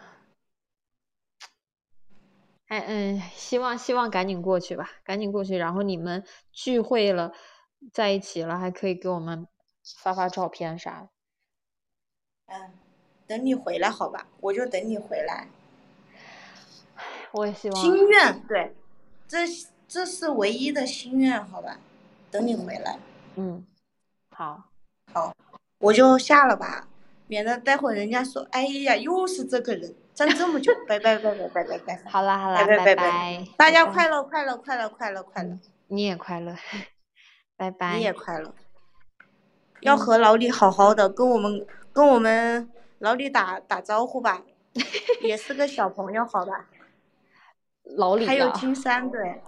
[2.66, 7.32] 哎嗯，希望希望赶紧过去吧，赶紧过去，然后你们聚会了，
[7.92, 9.46] 在一起了，还可以给我们
[9.98, 11.08] 发发照片啥的。
[12.46, 12.72] 嗯，
[13.26, 15.48] 等你回来好吧，我就等你回来。
[17.32, 17.80] 我也希望。
[17.80, 18.74] 心愿对，
[19.28, 19.46] 这
[19.86, 21.78] 这是唯一的心愿，好吧？
[22.30, 22.98] 等你回来。
[23.36, 23.64] 嗯，
[24.30, 24.70] 好，
[25.12, 25.32] 好，
[25.78, 26.88] 我就下了吧，
[27.26, 32.02] 免得待会人家说，哎呀，又是这个人， 站这么久，拜拜拜拜拜拜拜。
[32.10, 35.58] 好啦好啦，拜拜拜，大家快乐快乐快乐快乐快乐，
[35.88, 36.54] 你也快乐，
[37.56, 37.96] 拜拜。
[37.96, 38.54] 你也快乐。
[39.80, 44.42] 要和老李好好的，跟我们跟我们老李打打招呼吧，
[45.22, 46.66] 也是个小朋友，好吧？
[47.96, 49.40] 老李还有金山，对。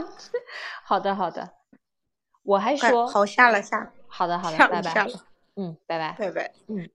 [0.84, 1.50] 好的好的，
[2.44, 3.92] 我还说好下了下。
[4.06, 5.06] 好的好的，拜拜。
[5.56, 6.16] 嗯，拜拜。
[6.18, 6.52] 拜拜。
[6.68, 6.88] 嗯。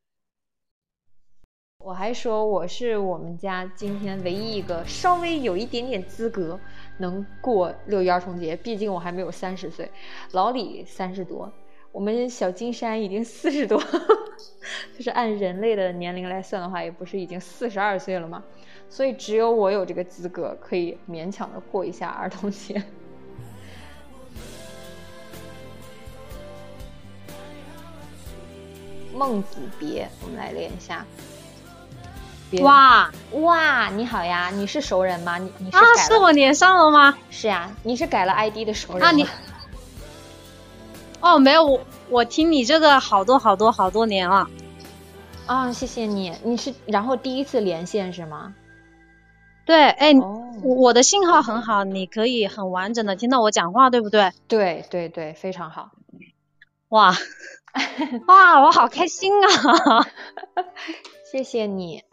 [1.85, 6.59] 我还说我是我们家今天唯一一个稍微有一点点资格
[6.97, 9.89] 能过六一儿童节，毕竟我还没有三十岁，
[10.33, 11.49] 老李三十多。
[11.93, 13.81] 我们小金山已经四十多，
[14.93, 18.43] 就是按人类的年龄来算的话，也不是已经四十二岁了吗？
[18.89, 22.75] 所以只有我有这个资格，可以勉强的过一下儿童节。
[29.15, 31.05] 孟子别，我们来练一下。
[32.61, 35.37] 哇哇，你好呀，你是熟人吗？
[35.37, 37.15] 你你是啊，是我连上了吗？
[37.29, 39.25] 是呀，你是改了 ID 的熟人啊你。
[41.21, 44.49] 哦，没有我，我听你这个好多好多好多年了。
[45.45, 48.55] 啊，谢谢你，你是然后第一次连线是吗？
[49.65, 50.13] 对，哎，
[50.63, 54.31] 我的信号很好，你可以很完整的听到我讲话，对不对？
[54.47, 55.91] 对对对，非常好。
[56.89, 57.13] 哇
[58.27, 60.07] 哇，我好开心啊！
[61.31, 62.03] 谢谢你。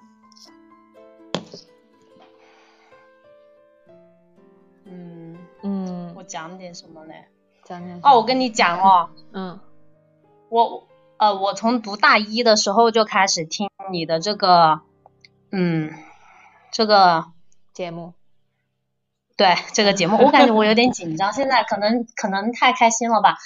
[6.27, 7.14] 讲点什么呢？
[8.03, 9.59] 哦，我跟你讲哦，嗯，
[10.51, 14.83] 我呃，我从读大一的时候就开始听你的这个，
[15.51, 15.93] 嗯，
[16.70, 17.24] 这个
[17.72, 18.12] 节目，
[19.37, 23.37] 对这个节目，我感觉我有点紧张， 现在可能可能太开心了吧。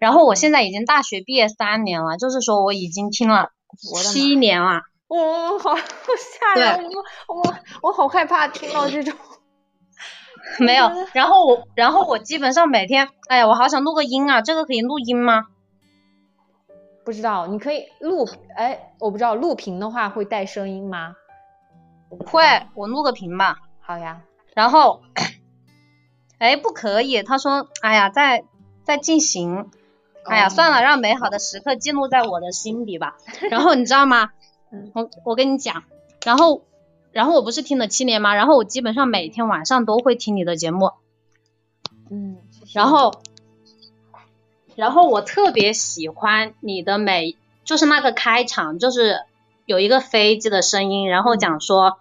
[0.00, 4.82] 然后我现在已经大学毕业三年了，就是说我已经听了七年了。
[5.06, 6.84] 哦，好吓人！
[7.28, 9.14] 我我我好害怕听到这种。
[10.60, 15.46] 没有，然后我，然后我基本上每天，哎呀，我好想录个音啊，这个可以录音吗？
[17.04, 21.14] 不知道，你可以录，哎，我不知道录屏的话会带声音吗？
[22.26, 22.42] 会，
[22.74, 23.58] 我录个屏吧。
[23.80, 24.22] 好呀。
[24.54, 25.02] 然后，
[26.38, 28.44] 哎，不可以，他说，哎呀，在
[28.84, 29.70] 在进行，
[30.24, 33.16] 哎呀，算了，让美好的时刻记录在我的心底吧。
[33.50, 34.30] 然后你知道吗？
[34.94, 35.84] 我我跟你讲，
[36.24, 36.62] 然后。
[37.12, 38.34] 然后我不是听了七年吗？
[38.34, 40.92] 然后我基本上每天晚上都会听你的节目，
[42.10, 42.36] 嗯，
[42.74, 43.12] 然后，
[44.76, 49.20] 然后我特别喜欢你的每，就是那个开场，就是
[49.64, 51.98] 有一个飞机的声音，然后讲说，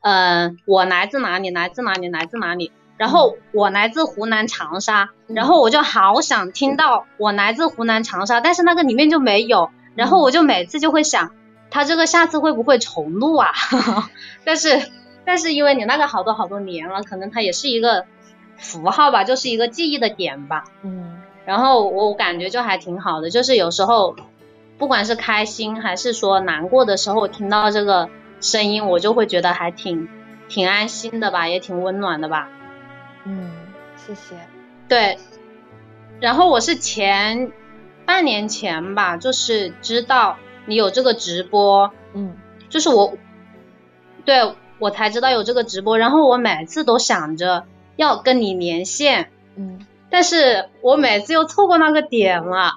[0.00, 11.37] 嗯，我来自哪里，来自哪里，来自哪里，然后我来自湖南长沙，然后我就好想听到我来自湖南长沙，但是那个里面就没有，然后我就每次就会想。
[11.70, 13.52] 他这个下次会不会重录啊？
[14.44, 14.90] 但是
[15.24, 18.06] 但是因为你那个好多好多年了，可能它也是一个
[18.56, 20.64] 符号吧，就是一个记忆的点吧。
[20.82, 21.20] 嗯。
[21.44, 24.16] 然后我感觉就还挺好的，就是有时候
[24.78, 28.08] 不管是开心还是说难过的时候，听到这个
[28.40, 30.08] 声音，我就会觉得还挺
[30.48, 32.48] 挺安心的吧，也挺温暖的吧。
[33.24, 33.50] 嗯，
[33.96, 34.36] 谢谢。
[34.88, 35.18] 对。
[36.20, 37.52] 然后我是前
[38.04, 40.36] 半年前吧，就是知道。
[40.68, 42.36] 你有这个直播，嗯，
[42.68, 43.14] 就是我，
[44.26, 47.64] 对我才知道有这个直播，然后我每次都想着
[47.96, 52.74] 要跟你连线，嗯，但是我每次又错过那个点了，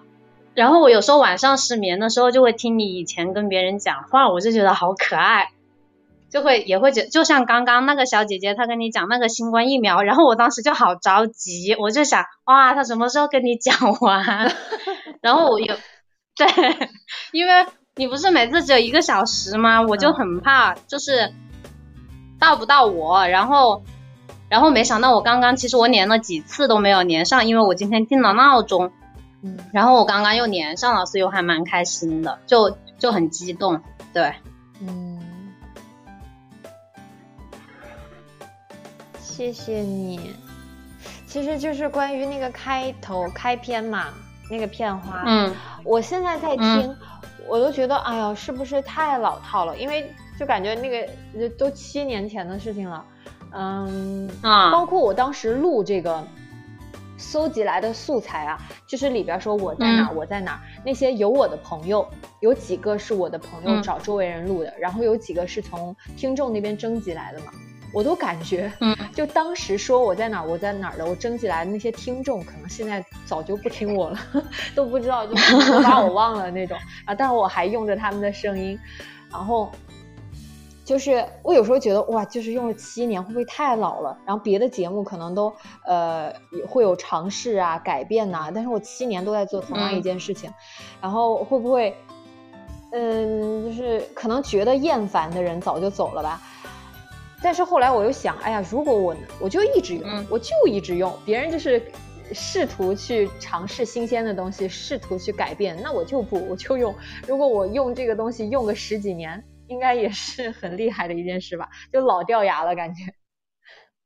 [0.55, 5.49] 然后我有时候晚上失眠的时候就会听你以前跟别人讲话，我就觉得好可爱，
[6.29, 14.49] 就会也会觉就像刚刚那个小姐姐她跟你讲那个新冠疫苗，然后我当时就好着急，我就想哇，她什么时候跟你讲完？
[15.21, 15.75] 然后我有
[16.37, 16.47] 对，
[17.33, 17.65] 因为。
[17.95, 19.81] 你不是每次只有一个小时吗？
[19.81, 21.33] 我就很怕，就是
[22.39, 23.83] 到不到我，然后，
[24.47, 28.93] 然后没想到我刚刚其实我连了几次都没有连上，因为我今天定了闹钟，
[29.43, 33.81] 嗯，然后我刚刚又连上了，所以我还蛮开心的，就就很激动，
[34.13, 34.33] 对，
[34.79, 35.21] 嗯，
[39.19, 40.33] 谢谢你，
[41.27, 44.05] 其实就是关于那个开头开篇嘛，
[44.49, 45.23] 那个片花。
[45.25, 46.95] 嗯，我现在在听，
[47.47, 49.77] 我都觉得，哎呀，是不是太老套了？
[49.77, 53.05] 因为就感觉那个都七年前的事情了。
[53.53, 56.23] 嗯啊，包括我当时录这个。
[57.23, 62.03] 搜集来的素材啊，就是里边说我在哪，我在哪，那些有我的朋友，
[62.39, 67.51] 有几个是我的朋友找周围人录的，然后有几个是从听众那边征集来的嘛，
[67.93, 74.19] 我都感觉，嗯， 就当时说我在哪，我在哪儿的，我征集来的那些听众，可能现在早就不听我了，
[74.75, 75.33] 都不知道，就
[75.71, 78.77] 都把我忘了那种啊，但是我还用着他们的声音，
[79.31, 79.69] 然后。
[80.83, 84.17] 就是我有时候觉得哇，就是用了七年，会不会太老了？
[84.25, 85.53] 然后别的节目可能都
[85.85, 86.33] 呃
[86.67, 90.51] 会有尝试啊、改变呐，但是我七年都在做同样一件事情，
[90.99, 91.95] 然后会不会
[92.91, 96.41] 嗯，就是可能觉得厌烦的人早就走了吧？
[97.41, 101.81] 但是后来我又想，哎呀，如果我我就一直用，我就一直用，别人就是
[102.33, 106.95] 试图去尝试新鲜的东西，试图去改变，那我就不，我就用。
[107.27, 109.43] 如果我用这个东西用个十几年。
[109.67, 113.13] 应该也是很厉害的一件事吧，就老掉牙了感觉。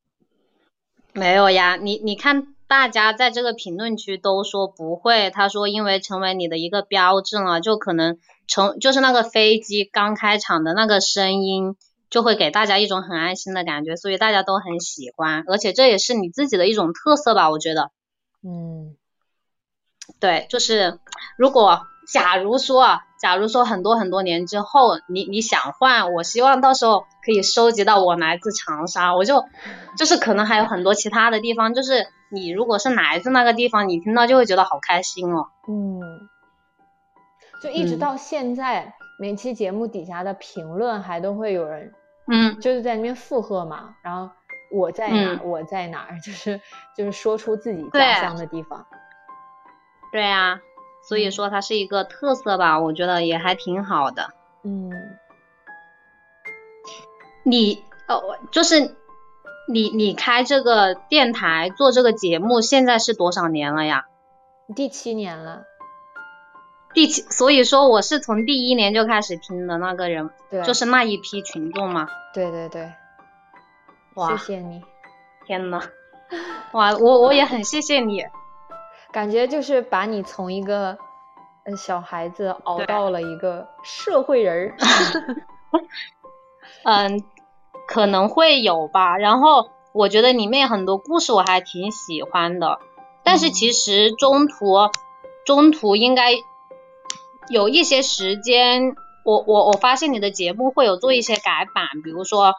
[1.12, 11.76] 没有呀，你你看，大家在这个评论区都说不会，他说因为成为你的一个标志了，就可能成就是那个飞机刚开场的那个声音，
[12.10, 17.92] 就会给大家一种很安心的感觉，所以大家都很喜欢，而且这也是你自己的一种特色吧，我觉得。
[18.44, 18.96] 嗯，
[20.20, 21.00] 对，就是
[21.38, 23.00] 如果假如说。
[23.18, 29.46] 假如说很多很多年之后，你你想换，我希望到时候可以收集到我来自长沙，我就
[29.98, 35.48] 就是可能还有很多其他的地方，就是你如果是来自那个地方，你听到就会觉得好开心哦。
[35.68, 36.30] 嗯，
[37.64, 41.94] 就一直到现在，每期节目底下的评论还都会有人，
[42.28, 44.30] 嗯，就是在那边附和嘛，然后
[44.72, 46.60] 我在哪，我在哪，就是
[46.98, 48.86] 就是说出自己家乡的地方。
[50.12, 50.60] 对啊。
[51.08, 54.34] 所以说它是一个特色吧，我觉得也还挺好的。
[54.64, 54.92] 嗯，
[57.44, 58.96] 你哦，就是
[59.72, 64.08] 你你开这个电台做这个节目，现在是多少年了呀？
[64.76, 65.66] 第七年了。
[66.96, 72.08] 第七，所以说我是从第一年就开始听的那个人，对，就是那一批群众嘛。
[72.34, 72.92] 对对对。
[74.16, 74.82] 哇，谢谢你。
[75.46, 75.82] 天呐，
[76.72, 78.24] 哇，我我也很谢谢你。
[79.12, 80.98] 感觉就是把你从一个
[81.66, 84.76] 呃小孩子熬到了一个社会人儿，
[86.84, 87.24] 嗯，
[87.88, 89.18] 可能会有吧。
[89.18, 92.80] 然后我觉得里面很多故事我还挺喜欢的，
[93.24, 94.90] 但是其实中途
[95.46, 96.32] 中途应该
[97.50, 102.56] 有一些时间，我我我发现你的节目会有做一些改版，比如说。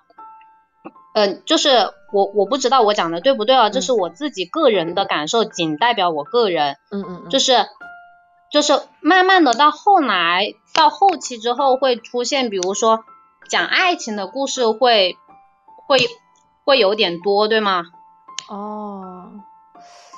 [1.19, 6.77] 嗯，就是我我不知道我讲的对不对啊，这是我自己个人的感受，仅代表我个人。
[6.91, 7.67] 嗯嗯，就是
[8.53, 13.03] 就是慢慢的到后来到后期之后会出现，比如说
[13.49, 15.17] 讲爱情的故事会
[15.89, 16.01] 会
[16.67, 17.85] 会有点多，对吗？
[18.51, 19.33] 哦，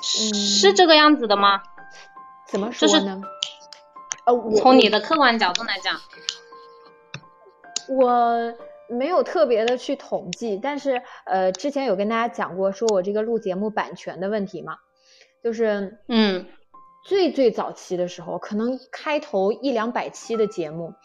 [0.01, 1.61] 是这个样子的吗？
[2.45, 3.21] 怎么说呢？
[4.31, 5.95] 呃，从你的客观角度来讲，
[7.89, 8.53] 我。
[8.91, 14.77] 没有特别的去统计，但是呃，之前有跟大家讲过，说我这个录节目版权的问题嘛，
[15.43, 16.47] 就是嗯，
[17.05, 20.95] 最最早期的时候，可能开头一两百期的节目，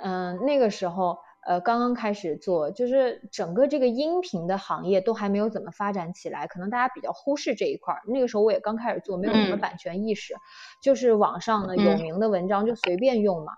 [0.00, 8.02] 嗯，那个时候呃刚刚开始做，就是整个这个音频的行业都还没有怎么发展起来，可能大家比较忽视这一块儿。
[8.08, 10.34] 那个时候我也刚开始做，没有什么版权意识，
[10.82, 13.52] 就是网上呢有名的文章就随便用嘛。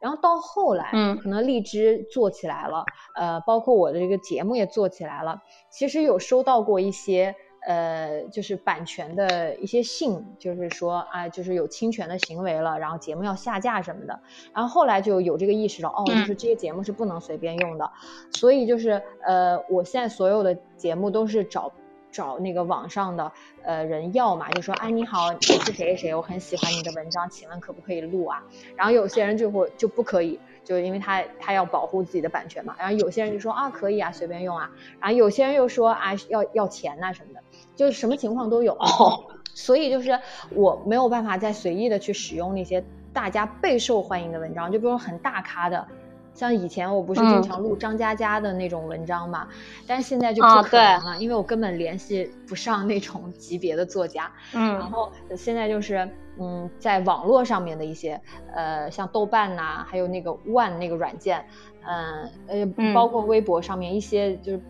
[0.00, 2.84] 然后到后来，嗯，可能荔枝做起来了，
[3.14, 5.42] 呃，包括我的这个节目也做起来了。
[5.70, 7.36] 其实有收到过一些，
[7.66, 14.20] 呃，就是版权的一些信，就是说啊，就是有侵权的行为了，然后节目要下架什么的。
[14.52, 17.90] 然后后来就有这个意识了，哦，就是这些节目是不能随便用的。
[18.30, 21.72] 所以就是，呃，我现在所有的节目都是找。
[22.12, 23.32] 找那个网上的
[23.62, 28.44] 呃人要嘛，就说哎你好，我是谁谁谁，我很喜欢你的文章，请问可不可以录啊？
[28.76, 32.76] 然后有些人就会就不可以，就因为他他要保护自己的版权嘛。
[32.78, 34.70] 然后有些人就说啊可以啊，随便用啊。
[35.00, 37.41] 然后有些人又说啊要要钱呐什么的，
[37.76, 38.76] 就是什么情况都有。
[39.54, 40.18] 所以就是
[40.54, 45.86] 我没有办法再随意的去使用那些大家备受欢迎的文章，就比如很大咖的。
[46.34, 49.46] 像以前我不是经常录张嘉佳的那种文章嘛，
[49.86, 54.32] 但是现在就不可能了，因为我根本联系不上那种 级别的作家。
[54.54, 56.08] 嗯，然后现在就是
[56.40, 58.18] 嗯，在网络上面的一些
[58.54, 61.44] 呃，像豆瓣呐，还有那个 One 那个软件，
[61.86, 64.60] 嗯呃，包括微博上面一些就是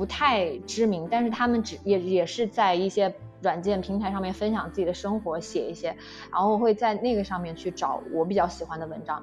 [0.00, 5.94] 不太知名，但是他们只也也是在一些软件平台上面分享自己的生活，写一些，
[6.32, 9.22] 然后会在那个上面去找我比较喜欢的文章。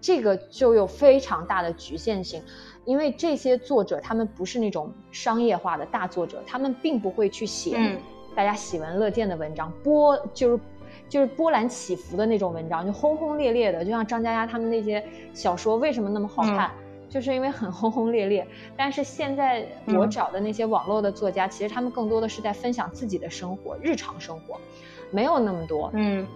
[0.00, 2.42] 这个就有非常大的局限性，
[2.86, 8.00] 因为这些作者他们不是那种商业化的大作者，他们并不会去写
[8.34, 10.62] 大家喜闻乐见的文章，波就是
[11.06, 16.70] 就是波澜起伏的那种文章，就轰轰烈烈的，就像张嘉佳他们那些小说为什么那么好看？
[17.08, 18.46] 就是因为很轰轰烈烈，
[18.76, 24.60] 但是现在我找的那些网络的作家，其实他们更多的是在分享自己的生活、日常生活，
[25.10, 26.26] 没有那么多，嗯，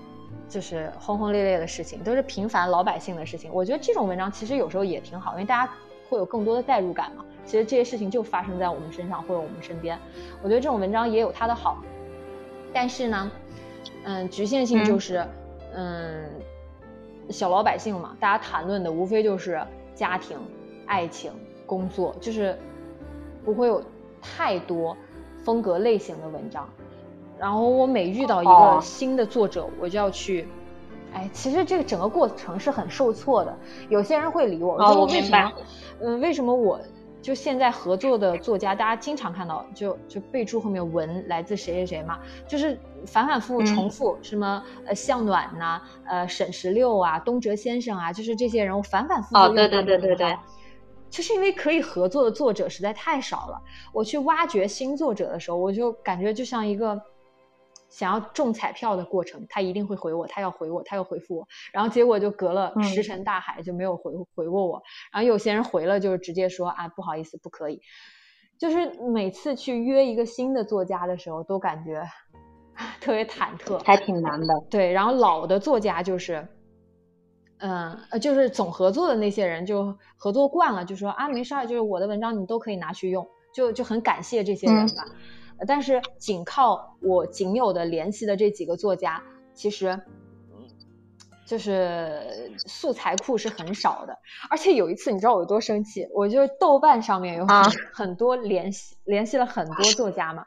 [0.49, 3.51] 就是轰轰烈烈的事情，都是平凡老百姓的事情。
[3.53, 5.73] 我觉得这种文章其实有时候也挺好，因为大家
[6.09, 7.25] 会有更多的代入感嘛。
[7.45, 9.99] 其实这些事情就发生在我们身上或者我们身边，
[10.43, 11.83] 我觉得这种文章也有它的好，
[12.73, 13.31] 但是呢，
[14.05, 15.27] 嗯，局限性就是，
[15.75, 16.31] 嗯，
[17.29, 19.61] 小老百姓嘛，大家谈论的无非就是
[19.95, 20.39] 家庭。
[20.87, 21.33] 爱情、
[21.67, 22.59] 工作，就是
[23.45, 23.83] 不会有
[24.21, 24.97] 太多
[25.45, 26.69] 风格类型的文章。
[27.39, 30.47] 然后我每遇到一个新的作者，我就要去，
[31.13, 33.59] 哎，其实这个整个过程是很受挫的。
[33.89, 35.53] 有些人会理我，我明白。
[36.01, 36.81] 嗯，为什么我
[37.21, 50.37] 就现在合作的作家，大家经常看到就就备注后面文来自谁谁谁嘛，就是反反复复重复，什么呃向暖呐，呃沈十六啊，东哲先生啊，就是这些人，我反反复复哦，对对对对对。
[51.13, 56.99] 就是因为可以合作的作者实在太少了，我去挖掘新作者的时候，我就感觉就像一个
[57.91, 64.83] 想要中彩票的过程，他一定会回我，他要回我，他要回复我，然后结果就隔了石沉大海，就没有回回过我。
[65.13, 67.83] 然后有些人回了，就是直接说啊不好意思，不可以。
[68.59, 72.03] 就是每次去约一个新的作家的时候，都感觉
[73.03, 74.55] 特别忐忑，还挺难的。
[74.71, 76.49] 对，然后老的作家就是。
[77.65, 85.05] 嗯，呃，就是总合作的那些人就合作惯了，就说啊，没事儿，就是我的文章你都可以拿去用，就就很感谢这些人吧。
[85.65, 89.23] 但是仅靠我仅有的联系的这几个作家，
[89.55, 90.01] 其实
[91.47, 94.19] 就是素材库是很少的。
[94.51, 96.09] 而且有一次，你知道我有多生气？
[96.13, 97.63] 我就豆瓣上面有很
[97.95, 100.47] 很多联系联系了很多作家嘛，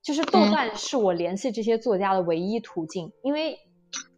[0.00, 3.58] 就是豆瓣是我联系这些作家的唯一途径，因为。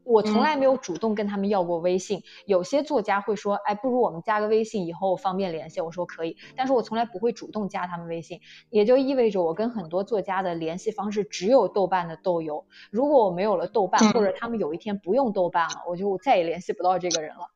[0.04, 2.22] 我从来没有主动跟他们要过微信。
[2.46, 8.40] 有些作家会说：“哎，不如我们加个微信，以后方便联系。”我说可以，但是我从来不会主动加他们微信，
[8.70, 12.66] 也就意味着我跟很多作家的联系方式只有豆瓣的豆友。
[12.90, 17.48] 如果我没有了豆瓣，或者他们有一天不用豆瓣了，我就再也联系不到这个人了。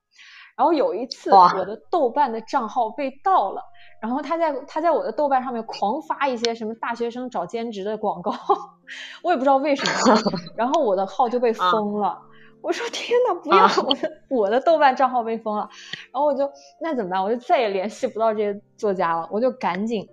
[0.56, 3.62] 然后有一次，我的豆瓣的账号被盗了，
[4.02, 8.32] 然后他在他在我的豆瓣上面狂发一些什么大学生找兼职的广告，
[9.22, 12.20] 我也不知道为什么，然后我的号就被 封了。
[12.60, 15.68] 我说 天哪，不要我的我的豆瓣账号被封了，
[16.12, 16.50] 然后我就
[16.80, 17.22] 那怎么办？
[17.22, 20.08] 我就再也联系不到这些作家了，我就赶紧，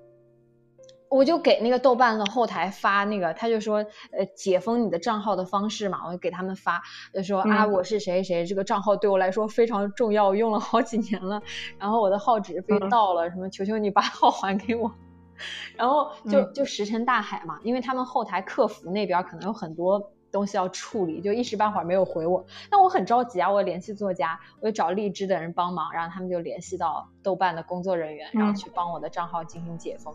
[1.09, 3.77] 我就给那个豆瓣的后台发那个，他就说
[4.11, 6.81] 呃解封你的账号的方式嘛，我就给他们发，
[7.13, 11.41] 就说啊我是谁谁，这个账号对我来说非常重要，我用了好几年了，
[11.79, 14.91] 然后我的号址被盗了，什么求求你把号还给我，
[15.75, 20.11] 然后就就石沉大海嘛，因为他们后台客服那边可能有很多。
[20.35, 23.49] 东西要处理，就一时半会儿没有回我，那我很着急啊！
[23.49, 30.13] 我联系作家，我就找荔枝的人帮忙，然后他们就联系到豆瓣的工作人员，然后去帮我的账号进行解封，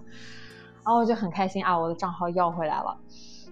[0.85, 1.79] 然后我就很开心啊！
[1.79, 2.95] 我的账号要回来了，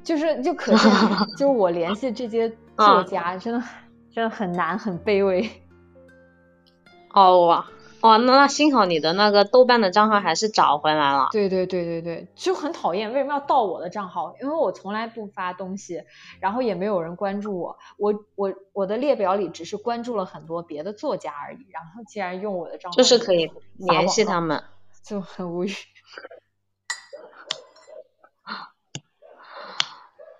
[0.04, 0.92] 就是就可见，
[1.38, 3.66] 就是我联系这些作家，真的
[4.12, 5.48] 真的很难，很卑微。
[7.14, 7.66] 哦哇。
[8.00, 11.28] 哦，那那幸好你的那个豆瓣的账号还是找回来了。
[11.32, 14.36] 对对对对对，就很讨厌，为什么要盗我的账号？
[14.40, 16.04] 因为我从来不发东西，
[16.38, 21.66] 然后也没有人关注我，我我我的列表里只是关注了很多别的作家而已。
[21.72, 24.62] 然后竟然用我的账号，就是可以联系他们，
[25.02, 25.72] 就很无语。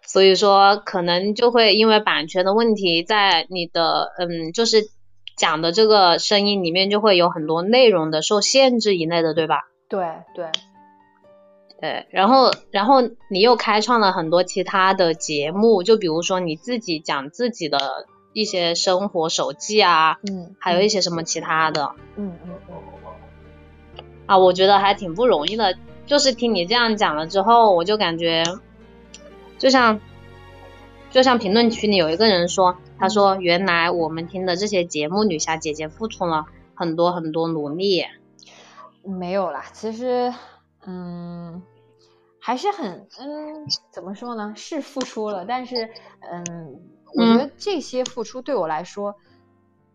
[0.03, 4.91] 所以说，可能就会因为版权的问题，在你的嗯，就是。
[5.39, 9.69] 讲的这个声音里面就会有很多内容的受限制一类的，对吧？
[9.89, 10.51] 对对。
[11.81, 17.79] 对，然后然后你又开创了很多其他的节目，就比如说你自己讲自己的
[18.33, 28.43] 一些生活手记啊，嗯，还有一些什么其他的，嗯嗯嗯，啊，我觉得还挺不容易的，就是听你这样讲了之后，我就感觉
[29.57, 30.01] 就像
[31.11, 32.77] 就像评论区里有一个人说。
[33.01, 38.05] 他说：“原来我们听的这些节目，女侠姐姐付出了很多很多努力。”
[39.07, 40.35] 没有啦，其实，
[40.85, 41.63] 嗯，
[42.41, 44.53] 还是很，嗯，怎么说呢？
[44.57, 45.89] 是付出了，但是，
[46.29, 46.81] 嗯，
[47.15, 49.15] 我觉得这些付出对我来说，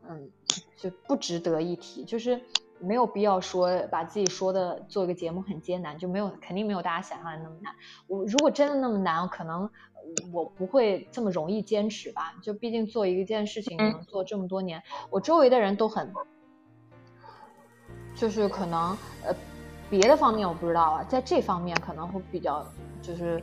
[0.07, 0.30] 嗯，
[0.78, 2.05] 就不值得一提。
[2.05, 2.41] 就是
[2.80, 7.74] 没有必要说把自己说的做一个节目很艰难，就没有肯定没有大家想象的那么难。
[8.07, 9.70] 我如果真的那么难，可能
[10.32, 12.34] 我不会这么容易坚持吧。
[12.41, 16.12] 就毕竟做一件事情能做这么多年，我周围的人都很，
[18.16, 19.36] 就是可能呃
[19.89, 22.66] 别的方面我不知道啊，在这方面可能会比较
[23.01, 23.41] 就是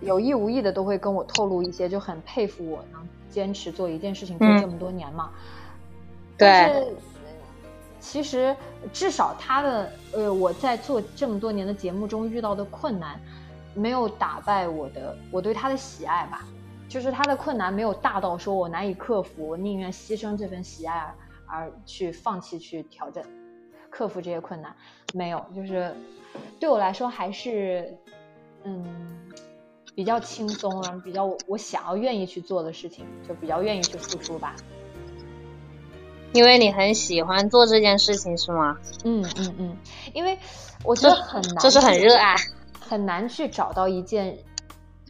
[0.00, 5.30] 有意无意的都会跟我透露一些，就很佩服我能坚持做一件事情做这么多年嘛。
[6.36, 6.92] 对。
[8.04, 8.54] 其实，
[8.92, 13.20] 至少他的呃，我在做这么多年的节目中遇到的困难，
[13.74, 16.46] 没有打败我的我对他的喜爱吧。
[16.88, 21.10] 就是他的困难没有大到说我难以克服，我宁愿牺牲这份喜爱
[21.46, 23.24] 而去放弃去调整
[23.88, 24.76] 克服这些困难，
[25.14, 25.42] 没有。
[25.56, 25.94] 就是
[26.60, 27.96] 对我来说还是
[28.64, 28.84] 嗯
[29.94, 34.54] 比较轻松，然后比较我想要愿意去做的事情，就比较愿意去付出吧。
[36.34, 38.76] 因为你很喜欢做这件事情，是吗？
[39.04, 39.76] 嗯嗯嗯，
[40.12, 40.38] 因为
[40.84, 42.36] 我觉得很难，就是很热爱，
[42.92, 44.36] 很难去找到一件，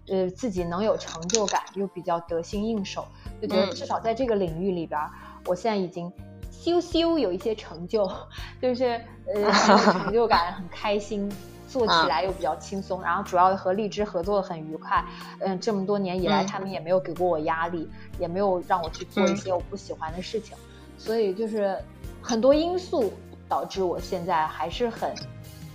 [0.07, 3.05] 呃，自己能有成就感又比较得心应手，
[3.41, 5.01] 就觉得至少在这个领域里边，
[5.47, 6.13] 我现在已经
[6.53, 8.09] 羞羞有一些成就，
[8.63, 8.85] 就是
[9.27, 11.29] 呃很有成就感，很开心，
[11.67, 15.05] 做起来又比较轻松，然后主要和荔枝合作的很愉快，
[15.41, 20.57] 嗯，这么多年以来，他们也没有给过我压力，也没有让我去做一些我不喜欢的事情。
[20.97, 21.77] 所以就是
[22.23, 23.13] 很多因素
[23.49, 25.13] 导致我现在还是很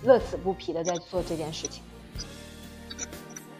[0.04, 1.82] 乐此不疲的在做这件事情。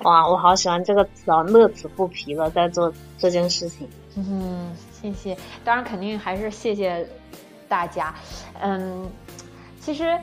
[0.03, 3.89] 哇，我好喜欢这个词啊，乐此不疲的在做这件事情。
[4.17, 5.37] 嗯，谢谢。
[5.65, 7.07] 当然肯定还是谢谢
[7.69, 8.15] 大家。
[8.61, 9.09] 嗯，
[9.81, 10.19] 其实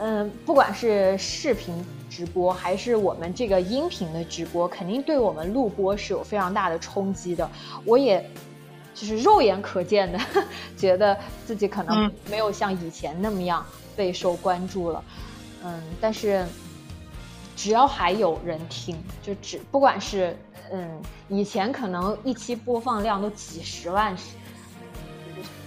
[0.00, 1.74] 嗯，不管是视频
[2.08, 7.50] 直播还是我们这个音频的直播，肯定对我们录播是有非常大的冲击的。
[7.84, 8.28] 我也。
[8.92, 10.18] 就是肉眼可见的，
[10.76, 11.16] 觉得
[11.46, 13.64] 自己可能没有像以前那么样
[13.96, 15.02] 备受关注了，
[15.64, 16.44] 嗯，但是
[17.62, 20.34] 只要还有人听，就只不管是
[20.72, 20.98] 嗯，
[21.28, 24.16] 以前可能一期播放量都几十万，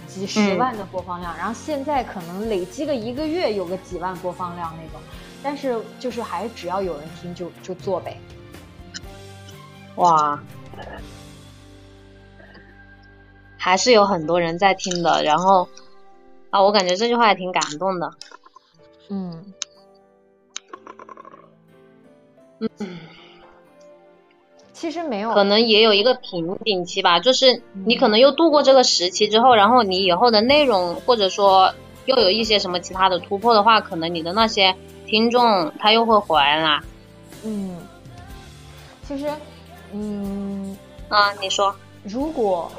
[0.07, 4.99] 几十万的播放量，然后现在可能累积个一个月有个几万播放量那种，
[5.43, 8.17] 但是就是还只要有人听就就做呗，
[9.97, 10.41] 哇。
[13.55, 15.69] 还是有很多人在听的，然后
[16.49, 18.11] 啊，我感觉这句话也挺感动的。
[19.09, 19.53] 嗯
[22.79, 22.97] 嗯，
[24.73, 31.73] 其实没有，可能也有一个瓶颈期吧，就是你可能又度过这个时期之后，然后你以后的内容或者说
[32.05, 36.83] 又有一些什么其他的突破的话，可能你的那些听众他又会回来啦。
[37.43, 37.77] 嗯，
[39.07, 39.29] 其实，
[39.91, 40.77] 嗯
[41.09, 42.71] 啊，你说，如果。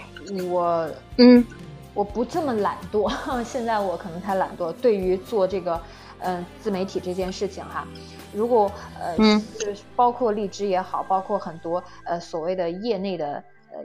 [0.48, 1.44] 我嗯，
[1.92, 3.12] 我不这么懒惰，
[3.44, 4.72] 现在我可能太懒惰。
[4.72, 5.78] 对于做这个，
[6.24, 7.86] 嗯，自媒体这件事情哈，
[8.32, 9.16] 如果呃，
[9.58, 13.84] 就是包括荔枝也好，包括很多呃所谓的业内的呃，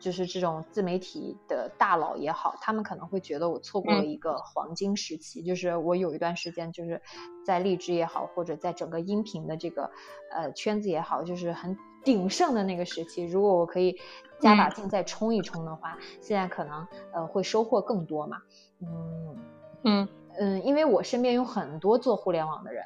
[0.00, 5.42] 就是这种自媒体的大佬也好，他们可能会觉得我错过了一个黄金时期。
[5.42, 7.00] 就是我有一段时间就是
[7.44, 9.90] 在荔枝也好，或者在整个音频的这个
[10.32, 13.24] 呃圈子也好，就是很鼎盛的那个时期。
[13.24, 13.98] 如果我可以。
[14.40, 18.36] 加把劲再冲一冲的话，现在可能呃会收获更多嘛。
[18.82, 19.36] 嗯
[19.84, 20.08] 嗯
[20.38, 22.84] 嗯，因为我身边有很多做互联网的人，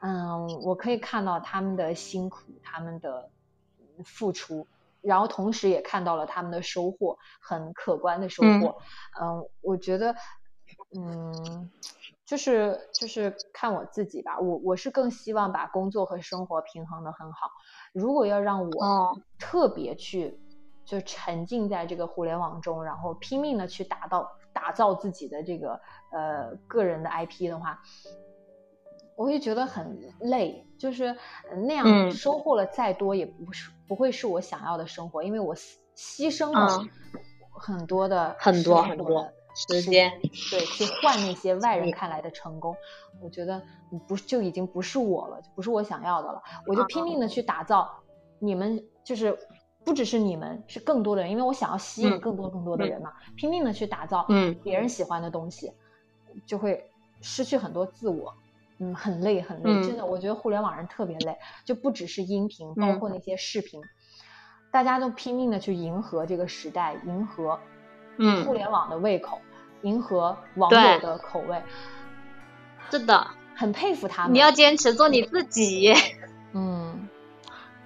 [0.00, 3.30] 嗯，我可以看到他们的辛苦，他们的
[4.04, 4.66] 付出，
[5.00, 8.78] 然后同时也看到了他们的收获，很可观的收获。
[9.20, 10.14] 嗯，我觉得，
[10.96, 11.70] 嗯，
[12.24, 17.50] 就是就是看我自己吧，我我是更希望把工作和生活平衡的很好。
[17.92, 20.38] 如果要让我特别去。
[20.84, 25.80] 就沉浸在这个互联网中，然后拼命的去打造打造自己的这个
[26.12, 27.80] 呃个人的 IP 的话，
[29.16, 31.16] 我会觉得很累，就是
[31.66, 36.84] 那样收获了再多也不是不会是我想要的生活，因为我牺牲了
[37.50, 40.12] 很多的很多很多时间，
[40.50, 42.76] 对，去换那些外人看来的成功，
[43.22, 43.60] 我觉得
[44.06, 47.90] 不就已经不是我了，就不是我想要的了，我就拼命的去打造
[48.38, 49.38] 你们就是。
[49.84, 54.24] 不只是你们，是更多的人，因为我想要吸引更多更多的人嘛，拼命的去打造
[54.62, 55.72] 别人喜欢的东西，
[56.46, 56.88] 就会
[57.20, 58.34] 失去很多自我，
[58.78, 63.82] 嗯，很累很累，真的，我觉得互联网人特别累，就不只是音频，包括那些视频，
[64.70, 67.58] 大家都拼命的去迎合这个时代，迎合
[68.18, 69.40] 嗯互联网的胃口，
[69.82, 71.62] 迎合网友的口味，
[72.90, 74.34] 是的，很佩服他们。
[74.34, 75.92] 你要坚持做你自己，
[76.52, 77.08] 嗯，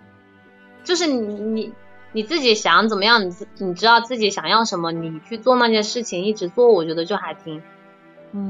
[0.84, 1.72] 就是你你。
[2.12, 3.28] 你自己想怎么样？
[3.28, 4.90] 你你知道自己想要什么？
[4.90, 7.62] 你去做那件事情，一直做，我觉得就还挺，嗯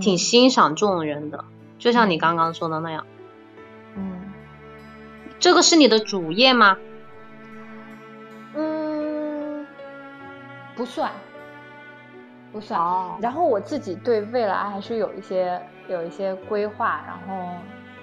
[0.00, 1.44] 挺欣赏这种人的，
[1.78, 3.06] 就像你刚刚说的那样。
[3.96, 4.32] 嗯
[5.38, 6.78] 这个是你的主业吗？
[8.54, 9.66] 嗯，
[10.74, 11.10] 不算，
[12.52, 12.80] 不算。
[12.80, 17.54] 哦然后我自己对未来还是有一些有一些规划，然后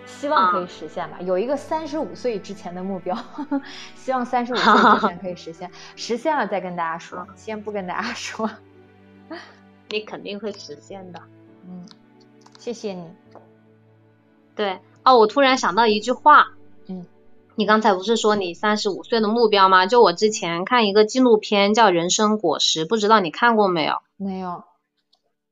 [0.06, 1.18] 希望可以实现吧。
[1.22, 3.18] 有一个三十五岁之前的目标，
[3.96, 8.50] 希望三十五岁之前可以实现， 实现了再跟大家说，先不跟大家说。
[9.90, 11.22] 你肯定会实现的。
[11.68, 11.86] 嗯，
[12.60, 13.04] 谢谢你。
[14.56, 16.52] 对哦，我突然想到一句话，
[16.88, 17.06] 嗯，
[17.56, 19.86] 你刚才不是说你三十五岁的目标吗？
[19.86, 24.02] 就我之前看一个纪录片叫《人生果实》，不知道你看过没有？
[24.18, 24.64] 没有，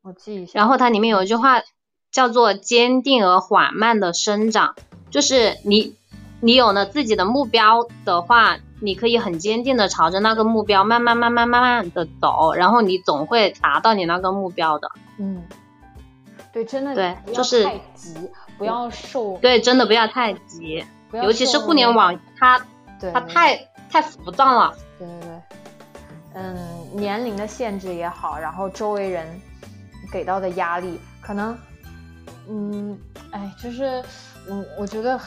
[0.02, 0.52] 我记一下。
[0.58, 1.62] 然后它里面有一句话
[2.10, 4.76] 叫做“坚定而缓慢的生长”，
[5.10, 5.96] 就是你
[6.40, 14.90] 你有了自己的目标的话，你可以很坚定的朝着那个目标慢慢慢慢慢慢的走，然后你总会达到你那个目标的。
[15.18, 15.42] 嗯，
[16.52, 18.14] 对，真的对就是太急，
[18.58, 22.60] 不要受，对，真的不要太急，尤其是互联网，它
[23.12, 23.56] 它太
[23.90, 24.74] 太浮躁了。
[24.98, 25.42] 对对对，
[26.34, 26.56] 嗯，
[26.92, 29.26] 年龄的限制也好，然后周围人
[30.12, 31.58] 给到的压力，可能，
[32.48, 32.98] 嗯，
[33.30, 34.02] 哎，就是，
[34.48, 35.18] 嗯，我觉得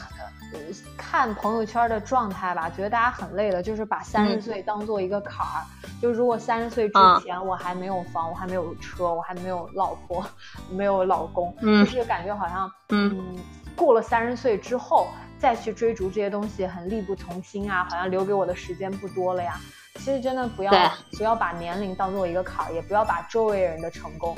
[0.96, 4.42] 看朋友圈的状态吧，觉得大家很累的，就是把三十嗯。
[4.42, 5.64] 岁当做一个坎儿。
[6.00, 7.20] 就如果三十岁之嗯。
[7.20, 10.24] 前我还没有房，我还没有车，我还没有老婆，
[10.70, 13.10] 没有老公，嗯就是感觉好像，嗯。
[13.18, 13.36] 嗯，
[13.74, 19.58] 过了三十岁之后再去追逐这些东西，很力不从心啊，好像留给我的时间不多了呀。
[19.96, 20.72] 其实真的不要
[21.16, 24.36] 不要把年龄当做一个坎儿，也不要把周围人的成功，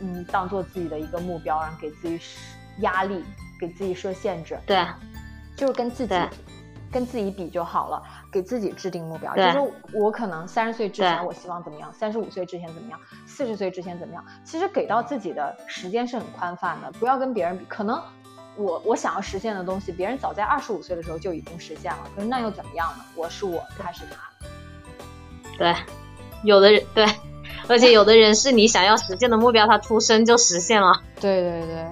[0.00, 2.38] 嗯，当做自己的一个目标，然后给自己施
[2.80, 3.24] 压力，
[3.58, 4.86] 给自己设限制，对
[5.60, 6.26] 就是跟自己对
[6.90, 8.02] 跟自己比就好了，
[8.32, 9.36] 给自己制定目标。
[9.36, 14.24] 就是我可能三十岁之前我希望怎么样，三十五岁之前怎么样，四十岁之前怎么样。
[14.42, 17.64] 其实给到自己的时间是很宽泛的，不要跟别人比。
[17.66, 18.02] 可能
[18.56, 23.04] 我我想要实现的东西，别人早在二十五岁的时候就已经实现了，可是那又怎么样呢？
[23.14, 24.28] 我是我，他是他。
[25.58, 25.76] 对，
[26.42, 27.06] 有的人对，
[27.68, 31.02] 而且有的人是你想要实现的目标，他出生就实现了。
[31.20, 31.86] 对对对，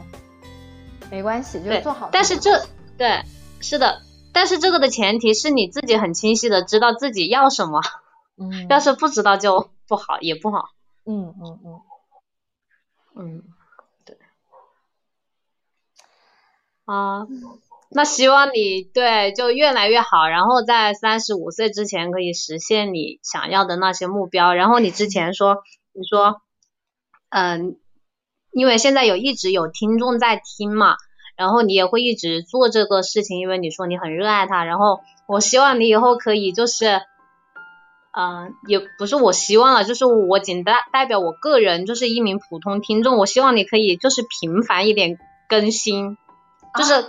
[1.10, 2.08] 没关系，就是做好。
[2.10, 2.64] 但是这
[2.96, 3.22] 对
[3.60, 4.02] 是的，
[4.32, 7.80] 但是这个的前提是你自己很清晰的知道自己要什么，
[8.36, 10.70] 嗯， 要是不知道就不好，也不好。
[11.04, 11.80] 嗯嗯嗯，
[13.16, 13.42] 嗯，
[14.04, 14.16] 对。
[16.84, 17.26] 啊，
[17.90, 24.52] 那希望你对就越来越好，然后在三十五岁之前可以实现你想要的那些目标。
[24.54, 26.42] 然后你之前说，你说，
[27.30, 27.78] 嗯，
[28.52, 30.96] 因为现在有一直有听众在听嘛，
[31.38, 34.64] 然后你也会一直做这个事情，因为你说你很热爱它。
[34.64, 37.00] 然后我希望你以后可以就是。
[38.10, 43.16] 嗯，也不是我希望了，就是我仅代代表我个人，就是一名普通听众。
[43.16, 45.18] 我希望你可以就是频繁一点
[45.48, 46.16] 更新，
[46.76, 47.04] 就是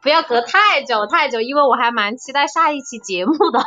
[0.00, 3.58] 不要隔太久太久，因为我还蛮期待下一期节目的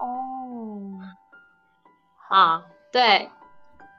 [0.00, 0.96] 哦，
[2.30, 2.62] 啊。
[2.92, 3.28] 对，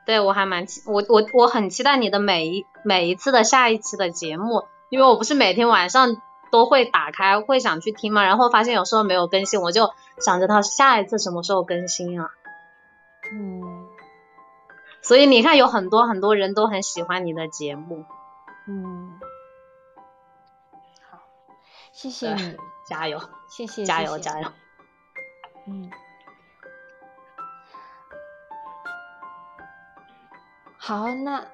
[0.08, 6.22] 对我还蛮期，我我我很期待你的每一每一次的下一期的节目，因为我不是每天晚上
[6.52, 12.32] 都会打开，会想去听嘛，然后发现有时候没有更新，我就想着他下一次什么时候更新啊。
[13.32, 13.88] 嗯
[15.02, 18.04] 所以你看，有很多很多人都很喜欢你的节目，
[18.68, 19.20] 嗯，
[21.10, 21.20] 好，
[21.94, 24.50] 谢谢你，加油，谢谢，加油加油！
[25.66, 25.90] 嗯，
[30.78, 31.46] 好，那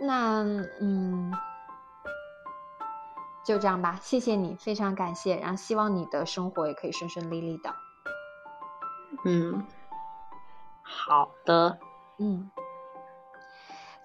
[0.00, 0.42] 那
[0.80, 1.34] 嗯，
[3.44, 7.74] 就这样吧，谢谢你，非常感谢，然后希望你的生活也可以顺顺利利的。
[9.24, 9.66] 嗯，
[10.82, 11.78] 好的，
[12.18, 12.50] 嗯，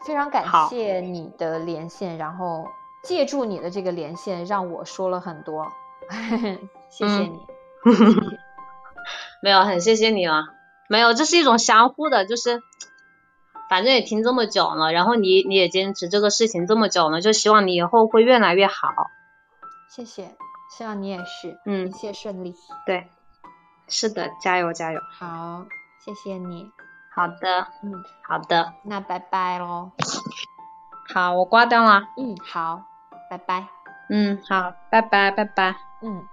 [0.06, 2.68] 非常感谢你的连线，然后
[3.04, 5.72] 借助你的这个连线，让我说了很多，
[6.90, 7.40] 谢谢嗯你。
[9.42, 10.48] 没有，很谢谢你了。
[10.90, 12.62] 没有，这是一种相互的，就是
[13.70, 19.12] 反正也听这么久了，然后你你也坚持这个事情这么久了，就希望你以后会越来越好。
[19.90, 20.36] 谢谢，
[20.70, 22.56] 希望你也是，嗯一切顺利。
[22.86, 23.10] 对，
[23.88, 25.00] 是的，加油加油。
[25.12, 25.66] 好，
[26.00, 26.72] 谢谢你。
[27.16, 29.92] 好的，嗯，好的，那拜拜喽。
[31.14, 32.02] 好，我挂掉了。
[32.18, 32.84] 嗯，好，
[33.30, 33.68] 拜拜。
[34.10, 35.76] 嗯，好，拜拜，拜拜。
[36.02, 36.28] 嗯，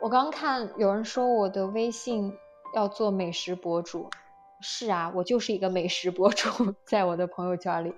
[0.00, 2.36] 我刚看有人说我的微信
[2.74, 4.10] 要做美食博主，
[4.60, 7.94] 是啊，我就是一个美食博主， 在我的朋友圈里，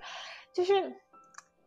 [0.53, 0.73] 就是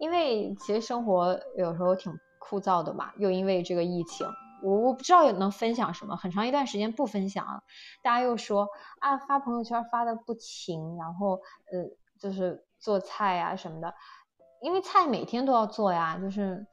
[0.01, 4.27] 因为其实生活有时候挺枯燥的嘛，又因为这个疫情。
[4.63, 7.63] 我我不知道能分享什么，很长一段时间不分享了，
[8.03, 11.41] 大家又说啊发朋友圈发的不勤，然后
[11.73, 11.85] 呃
[12.19, 13.95] 就是做菜呀什么的，
[14.61, 16.19] 因为菜每天都要做呀。
[16.21, 16.67] 就是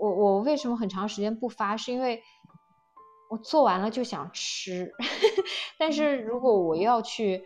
[0.00, 2.22] 我我为什么很长时间不发，是因为
[3.30, 4.92] 我做完了就想吃，
[5.78, 7.44] 但是如果我要去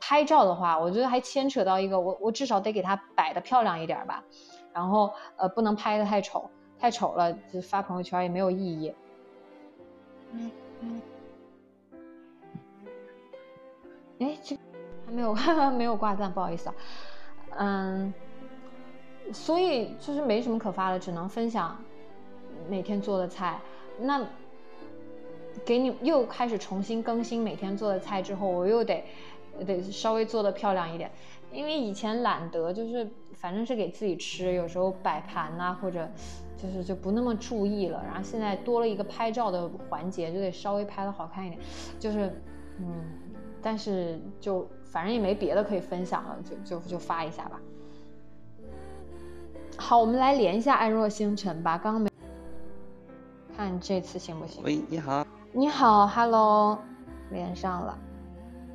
[0.00, 4.22] 拍照的话，我觉得还牵扯到一个我我至少得给它摆的漂亮一点吧，
[4.72, 8.94] 然后呃不能拍的太丑，太丑了就发朋友圈也没有意义。
[10.32, 11.02] 嗯嗯。
[14.20, 14.56] 哎，这
[15.06, 15.34] 还没有
[15.72, 16.74] 没有挂赞，不好意思啊。
[17.58, 18.12] 嗯，
[19.32, 21.76] 所以就是没什么可发的，只能分享
[22.68, 23.58] 每天做的菜。
[24.00, 24.24] 那
[25.64, 29.04] 给你又开始重新更新每天做的菜之后，我又得
[29.64, 31.10] 得稍微做的漂亮一点，
[31.52, 36.08] 因为以前懒得，就是反正是给自己吃，有时候摆盘呐，或者
[36.56, 38.02] 就是就不那么注意了。
[38.04, 41.60] 然后现在多了一个拍照的环节，就得稍微拍的好看一点，
[41.98, 42.42] 就是
[42.78, 43.04] 嗯。
[43.60, 47.60] 但是就反正也没别的可以分享了，就就就发一下吧。
[49.76, 51.76] 好，我们来连一下安若星辰吧。
[51.76, 52.08] 刚刚没
[53.56, 54.62] 看这次行不行？
[54.62, 55.26] 喂，你好。
[55.52, 56.78] 你好，Hello，
[57.32, 57.98] 连上了。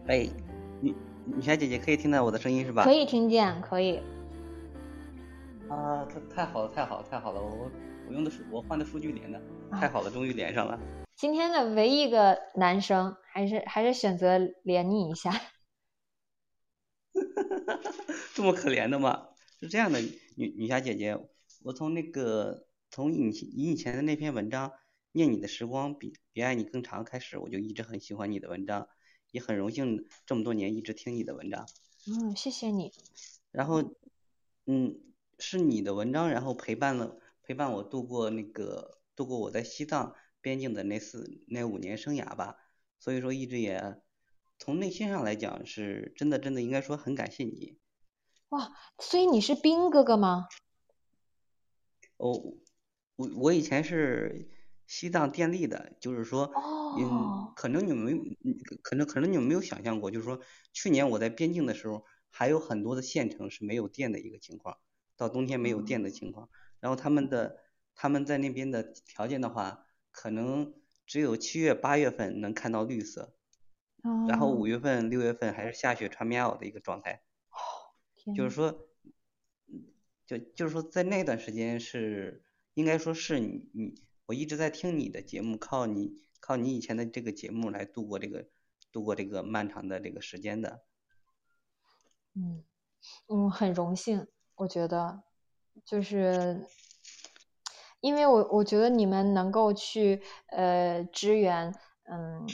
[0.08, 0.28] 哎，
[0.84, 0.94] 女
[1.26, 2.84] 女侠姐姐可以听到我的声音是吧？
[2.84, 4.02] 可以听见，可以。
[5.70, 7.42] 啊，太太好了，太好了，太好了！
[7.42, 7.72] 我
[8.10, 10.78] 我用的是我换的数据连的，太好了，终于连上了。
[11.16, 15.32] 今天的唯一一个男生，还是还是选择连你一下。
[18.36, 19.30] 这么可怜的吗？
[19.62, 20.02] 是这样的，
[20.36, 21.18] 女女侠姐姐，
[21.64, 24.70] 我从那个从你你以前的那篇文章
[25.14, 28.90] 《念你的时光比比爱你更长》开始，我就一直很喜欢你的文章，
[29.34, 31.68] 也很荣幸这么多年一直听你的文章。
[32.08, 32.94] 嗯，谢谢你。
[33.52, 33.84] 然后，
[34.66, 34.98] 嗯，
[35.38, 40.16] 是你的文章，然后陪伴了陪伴我度过那个度过我在西藏。
[40.44, 42.58] 边境的那四那五年生涯吧，
[43.00, 44.02] 所以说一直也
[44.60, 47.78] 从内心上来讲是真的真的应该说很感谢你。
[48.50, 50.50] 哇，所以你是兵哥哥吗？
[52.18, 52.58] 哦，
[53.16, 54.50] 我我以前是
[54.88, 56.52] 西藏电力的，就是说，
[56.98, 58.38] 嗯，可能你们
[58.82, 60.40] 可能可能你们没有想象过，就是说
[60.72, 64.78] 去年我在边境的时候，还有很多的县城是没有电的一个情况，
[65.18, 67.58] 到冬天没有电的情况，然后他们的
[67.96, 69.86] 他们在那边的条件的话。
[70.16, 70.76] 可能
[71.08, 73.34] 只有七月八月份能看到绿色，
[74.30, 77.24] 然后五月份六月份还是下雪穿棉袄的一个状态。
[78.36, 78.88] 就是说，
[80.28, 82.44] 就就是说在那段时间是
[82.76, 83.96] 应该说是你你
[84.26, 88.48] 我一直在听你的节目，靠你靠你以前的这个节目来度过这个
[88.92, 90.84] 度过这个漫长的这个时间的。
[92.36, 92.64] 嗯
[93.28, 95.24] 嗯，很荣幸，我觉得
[95.86, 96.68] 就是。
[98.00, 102.46] 因为我我觉得你们能够去呃支援，嗯，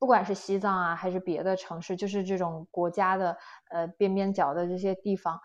[0.00, 3.38] 不管是西藏啊还是别的城市，就是这种国家的
[3.70, 5.40] 呃边边角的这些地方，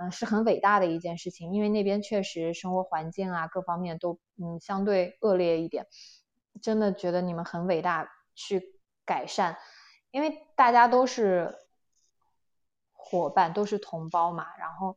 [0.00, 1.52] 嗯，是很伟大的一件事情。
[1.52, 5.86] 因为那边确实生活环境啊各方面都嗯相对恶劣一点，
[6.60, 9.56] 真的觉得你们很伟大去改善，
[10.10, 11.54] 因为大家都是
[12.92, 14.96] 伙伴，都是同胞嘛，然后。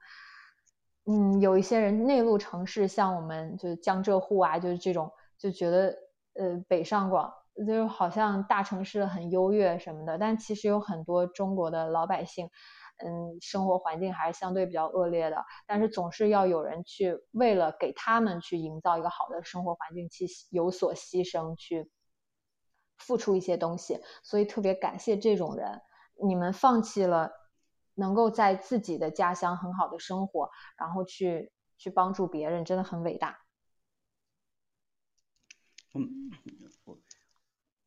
[1.07, 5.95] 嗯，有一些人内陆城市，像我们就是江浙沪啊，就是这种就觉得，
[6.33, 12.49] 呃，北上广就是好像大城市很优越什么的，但其实有很多中国的老百姓，
[12.97, 21.89] 嗯，生活环境还是相对比较恶劣的，但是总是要有人去为了给他们去营造一个好的生活环境，去有所牺牲，去
[22.97, 25.81] 付出一些东西，所以特别感谢这种人，
[26.23, 27.31] 你们放弃了。
[27.97, 33.39] 能够在自己的家乡很好的生活，然后去去帮助别人，真的很伟大。
[35.93, 36.29] 嗯，
[36.83, 36.97] 我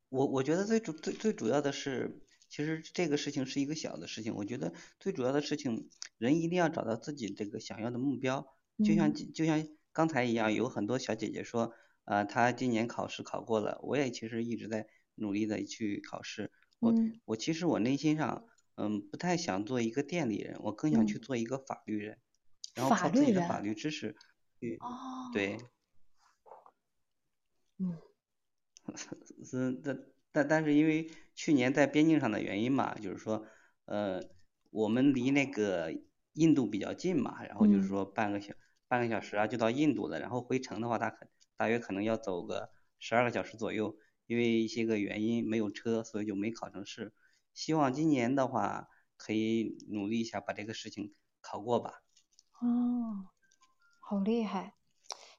[0.08, 4.34] 我我觉得最主最最主要的是，其实这个事情是一个小的事情。
[4.34, 5.88] 我觉得最主要的事情，
[6.18, 8.46] 人一定要找到自己这个想要的目标。
[8.84, 11.72] 就像就像刚才一样，有很多小姐姐说，
[12.04, 13.78] 呃，她今年考试考过了。
[13.82, 16.50] 我也其实一直在努力的去考试。
[16.78, 16.94] 我
[17.24, 18.46] 我其实我内心上。
[18.80, 22.16] 嗯，不太想做一个电力人，我更想去做一个法律人，
[22.76, 24.14] 然后靠自己的法律知识，
[24.60, 24.78] 去，
[25.32, 25.58] 对，
[27.78, 27.98] 嗯，
[29.44, 30.00] 是但
[30.32, 33.46] 但但是因为去年在边境上的原因嘛，就是说，
[33.86, 34.22] 呃，
[34.70, 35.92] 我们离那个
[36.34, 38.54] 印度比较近嘛，然后就是说半个小
[38.86, 41.26] 半个小时啊就到印度了，然后回程的话大可
[41.56, 47.12] 大约可能要走个十二个小时左右，因为一些个原因没有车，所以就没考成试。
[47.54, 52.02] 希望今年的话可以努力一下把这个事情考过吧。
[52.60, 53.26] 哦，
[54.00, 54.74] 好厉害，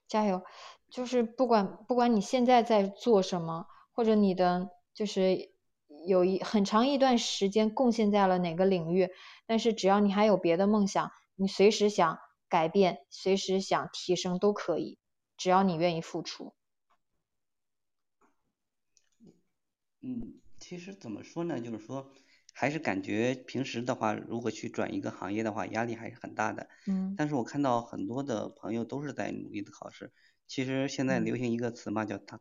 [0.06, 0.42] 加油！
[0.90, 4.70] 就是不管不管你现在在做什么，或者你的
[5.00, 5.48] 就是
[6.06, 9.08] 有一很长一段时间贡献在了哪个领域，
[9.46, 12.18] 但是只要你还有别的梦想，你随时想
[12.50, 14.98] 改变，随时想提升都可以，
[15.38, 16.52] 只要你愿意付出。
[20.02, 22.12] 嗯，其实怎么说呢，就是说，
[22.52, 26.68] 还是感觉平时的话，如果去转一个行业的话，压力还是很大的。
[26.86, 27.14] 嗯。
[27.16, 30.12] 但是我看到很多的朋友都是在努力的考试。
[30.46, 32.38] 其实现在流行一个词嘛，叫躺，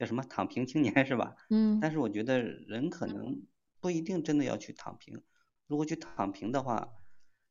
[0.00, 1.36] 叫什么躺平青年是吧？
[1.50, 1.78] 嗯。
[1.80, 3.46] 但是我觉得人可能
[3.78, 5.22] 不一定真的要去躺平，
[5.68, 6.94] 如果去躺平的话，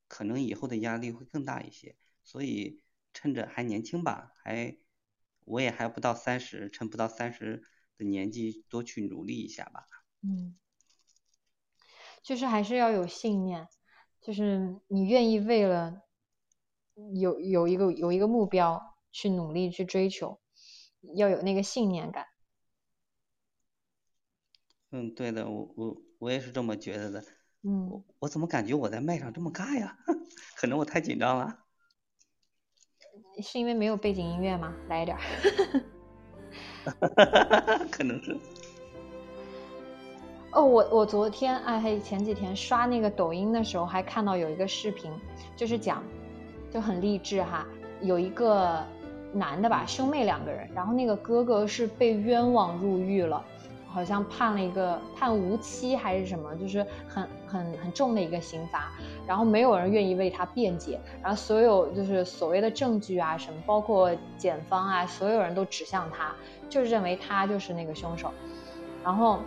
[0.10, 1.95] 可能以后的压力会更大一些。
[2.24, 2.82] 所以
[3.14, 4.76] 趁着还年轻吧，还
[5.45, 7.64] 我也还不到三十，趁不到三十。
[8.00, 9.86] 的年纪多去努力一下吧。
[10.22, 10.56] 嗯，
[12.24, 13.68] 就是还是要有信念，
[14.22, 16.04] 就是你愿意为了
[17.14, 20.39] 有有一个有一个目标去努力去追求，
[21.14, 22.28] 要有那个信念感。
[24.92, 27.24] 嗯，对的，我我我也是这么觉得的。
[27.64, 27.90] 嗯。
[27.90, 29.98] 我我怎么感觉我在麦上这么尬呀？
[30.58, 31.60] 可能我太紧张了。
[33.42, 34.74] 是因为没有背景音乐吗？
[34.90, 35.18] 来一点。
[37.92, 38.38] 可能是。
[40.52, 45.14] 哦，我我昨天哎，嘿前几天刷那个抖音的时候，还看到有一个视频，
[45.56, 46.04] 就是讲，
[46.72, 47.68] 就很励志哈。
[48.02, 48.84] 有一个
[49.32, 53.46] 男的吧，兄妹两个人，然后那个哥哥是被冤枉入狱了。
[53.92, 58.92] 好像判了一个判无期还是什么，就是很很很重的一个刑罚，
[59.28, 66.34] 然后没有人愿意为他辩解，然后所有就是所谓的证据啊什么，包括检方啊，所有人都指向他，
[66.70, 68.32] 就是认为他就是那个凶手，
[69.04, 69.40] 然后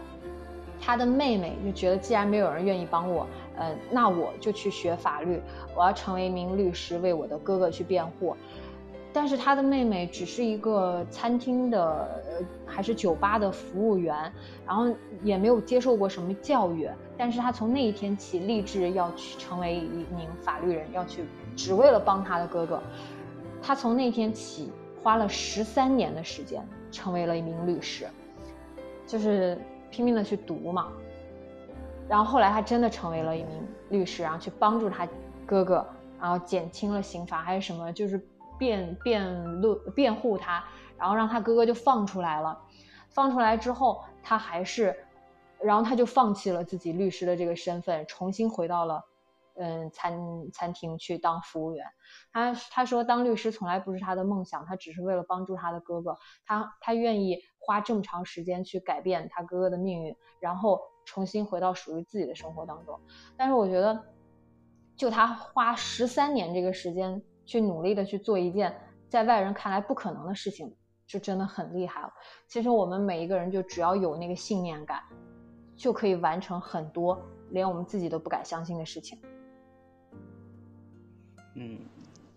[0.80, 3.26] 他的妹妹就觉得既然没有人愿意帮我，
[3.56, 5.40] 呃，那我就去学法律，
[5.76, 8.36] 我要成为一名律师，为我的哥哥去辩护。
[9.14, 14.32] 但是他的妹妹只是一个餐厅的，呃，还是酒吧的服务员，
[14.66, 14.86] 然后
[15.22, 16.88] 也没有接受过什么教育。
[17.18, 22.82] 但是他从那一天起立志要去成为一名法律人，要去只为了帮他的哥哥。
[23.60, 28.06] 他从那天起花了十三年的时间，成为了一名律师，
[29.06, 29.58] 就是
[29.90, 30.88] 拼命的去读嘛。
[32.08, 35.06] 然后后来他真的成为了一名律师，然后去帮助他
[35.44, 35.86] 哥哥，
[36.18, 38.18] 然后减轻了刑罚还是什么，就是。
[38.58, 40.64] 辩辩论辩护他，
[40.96, 42.60] 然后让他哥哥就放出来了。
[43.10, 44.96] 放出来之后，他还是，
[45.60, 49.04] 然后他就放弃了自己律师的这个身份，重新回到了
[49.56, 50.18] 嗯餐
[50.50, 51.84] 餐厅去当服务员。
[52.32, 56.16] 他他说当律师从来不是他的梦想，他只是为了帮助他的哥哥。
[56.46, 62.98] 他他愿意花这么长时间去改变他哥哥的命运，然后重新回到属于自己的生活当中。
[63.36, 64.02] 但是我觉得，
[64.96, 67.22] 就他花十三年这个时间。
[67.44, 68.74] 去努力的去做一件
[69.08, 70.74] 在外人看来不可能的事情，
[71.06, 72.12] 就真的很厉害了。
[72.48, 75.02] 其实我们每一个人就只要有那个信念感，
[75.76, 77.20] 就可以完成很多
[77.50, 79.20] 连我们自己都不敢相信的事情。
[81.54, 81.80] 嗯，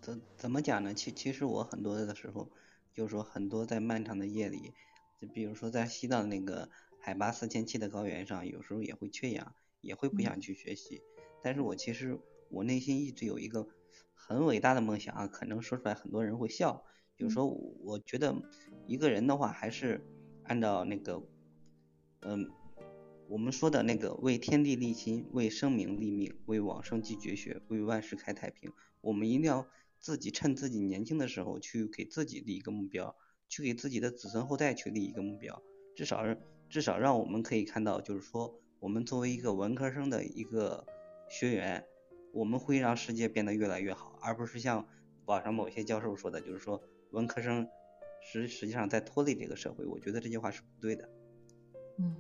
[0.02, 0.94] 怎怎么讲呢？
[0.94, 2.50] 其其实我很多的时候，
[2.94, 4.74] 就是说很多在漫长的夜里，
[5.22, 6.68] 就比如说在西藏那个
[7.00, 11.02] 海拔四千七的高原上，有时候也会缺氧，也会不想去学习。
[11.42, 12.20] 但是我其实
[12.50, 13.66] 我内心一直有一个。
[14.28, 16.84] 很伟大的梦想啊，可能说出来很多人会笑。
[17.16, 18.36] 就是说，我觉得
[18.88, 20.04] 一个人的话，还是
[20.44, 21.22] 按照那个，
[22.22, 22.50] 嗯，
[23.30, 28.72] 我们说的那个为天地立心，为生民立命，为往圣继绝学，为万世开太平。
[29.02, 29.68] 我们一定要
[30.00, 33.16] 自己趁自己年轻的时候去给自己立一个目标，
[33.48, 35.62] 去给自己的子孙后代去立一个目标。
[35.96, 36.24] 至少
[36.68, 40.84] 至少让我们可以看到，就是说，我们作为一个文科生的一个
[41.30, 41.86] 学员。
[42.34, 44.84] 我们会让世界变得越来越好，而不是像
[45.26, 46.82] 网上某些教授说的，就是说
[47.12, 47.70] 文科生
[48.22, 49.86] 实实际上在拖累这个社会。
[49.86, 51.08] 我觉得这句话是不对的。
[52.00, 52.16] 嗯，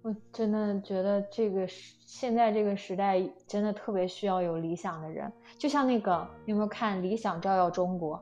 [0.00, 8.16] 我真的觉得这个现在这个时代真的特别需要有理想的人，就像那个你有没有看《理想照耀中国》？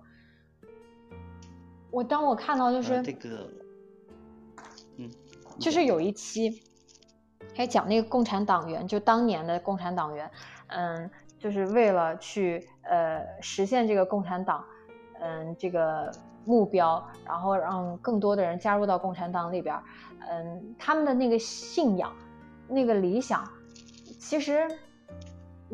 [1.91, 3.51] 我当我看到就是这个，
[4.97, 5.09] 嗯，
[5.61, 6.63] 就是有一期。
[7.59, 10.31] 还讲那个共产党员，就当年的共产党员，
[10.69, 11.11] 嗯，
[11.41, 14.65] 就是为了去呃实现这个共产党，
[15.21, 16.09] 嗯，这个
[16.45, 19.77] 目标，然后让更多的人加入到共产党里边，
[20.31, 22.13] 嗯，他们的那个信仰，
[22.69, 23.45] 那个理想，
[24.21, 24.69] 其实，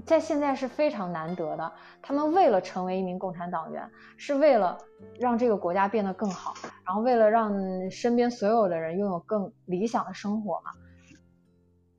[0.06, 1.70] 在现在是非常难得的。
[2.01, 3.86] 他们为了成为一名共产党员，
[4.16, 4.78] 是为了
[5.20, 6.55] 让这个国家变得更好，
[6.86, 7.52] 然后为了让
[7.90, 10.70] 身边所有的人拥有更理想的生活嘛。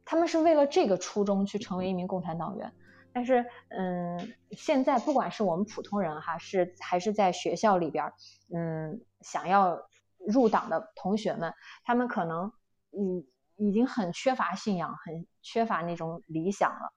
[0.05, 2.71] 他们是为了这个初衷去成为一名共产党员，
[3.11, 8.13] 但是，嗯，现在不管是我们普通人哈，是还是在学校里边，
[8.53, 9.77] 嗯，想要
[10.19, 11.53] 入党的同学们，
[11.83, 12.51] 他们可能
[12.91, 13.25] 嗯
[13.55, 16.93] 已经很缺乏信仰，很缺乏那种理想了。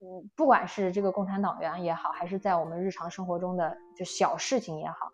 [0.00, 5.10] 嗯，不管是这个共产党员也好，还是在我们日常生活中的就小事情也好，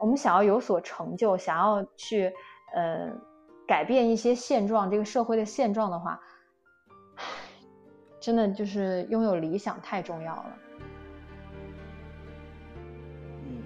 [0.00, 2.32] 我们想要有所成就，想要去
[2.74, 3.12] 呃
[3.66, 6.20] 改变一些现状，这个社会的现状的话，
[8.20, 10.58] 真的就是拥有理想太重要了。
[13.44, 13.62] 嗯，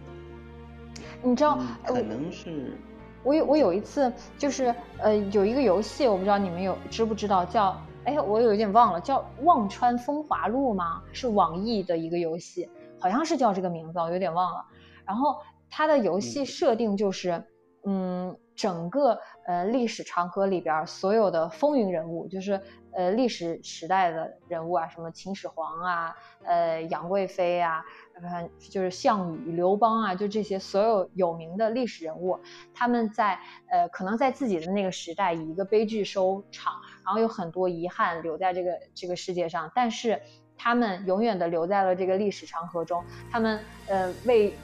[1.23, 2.77] 你知道，可能是
[3.23, 7.77] 我有我有一次就是呃有一个游戏，我不知道你们有知不知道叫。
[8.05, 11.03] 哎，我有一点忘了，叫《忘川风华录》吗？
[11.13, 12.71] 是网易的一个游戏，
[13.01, 14.65] 好像是叫这个名字，我有点忘了。
[15.05, 17.45] 然后它的游戏设定就是，嗯，
[17.87, 22.61] 嗯整个呃历史长河里边所有的风云人物，就是
[22.93, 27.85] 呃历史时代的人物啊，什么秦始皇啊，呃杨贵妃啊。
[28.19, 32.41] 看，就是项羽、刘邦啊，就这些所有有名的历史人物，
[32.73, 33.39] 他们在
[33.69, 36.73] 呃，可能在自己的那个时代以一个悲剧收场，
[37.05, 40.19] 然后有很多遗憾留在这个这个世界上，但是
[40.57, 44.55] 他们永远的留在了这个历史长河中，他们呃为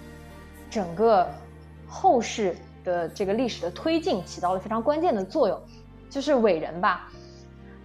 [0.70, 1.28] 整个
[1.86, 5.60] 后世的这个历史的推进起到了非常关键的作用，
[6.10, 7.08] 就是伟人吧。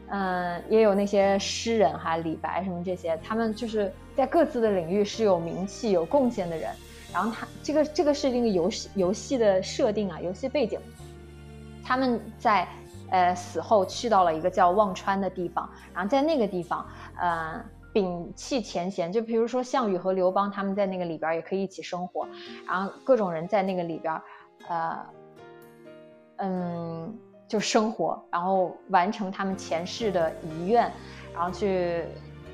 [0.09, 6.71] 嗯，也有那些诗人哈，李白什么这些，他们就是在各自的领域是有名气、有贡献的人。
[7.13, 10.79] 然后他这个这个是那个游戏游戏的设定啊，游戏背景，
[11.83, 12.67] 他们在
[13.09, 16.85] 呃死后去到了一个叫忘川的地方，然后在那个地方，
[17.17, 17.61] 呃
[17.93, 22.27] 摒弃前嫌，就比如说项羽和刘邦他们在那个里边也可以一起生活，
[22.67, 24.21] 然后各种人在那个里边，
[24.67, 25.05] 呃，
[26.37, 27.19] 嗯。
[27.49, 30.91] 就生活，然后完成他们前世的遗愿，
[31.33, 32.03] 然后去，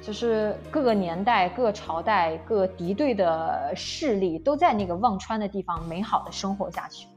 [0.03, 7.07] 就是各个年代、各朝代、各敌对的势力都在那个忘川的地方美好的生活下去。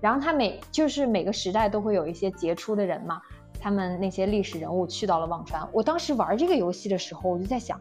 [0.00, 3.20] 然后他每就是每个时代都会有一些杰出的人嘛，
[3.58, 5.68] 他们那些历史人物去到了忘川。
[5.72, 7.80] 我当时玩这个游戏的时候，我就在想，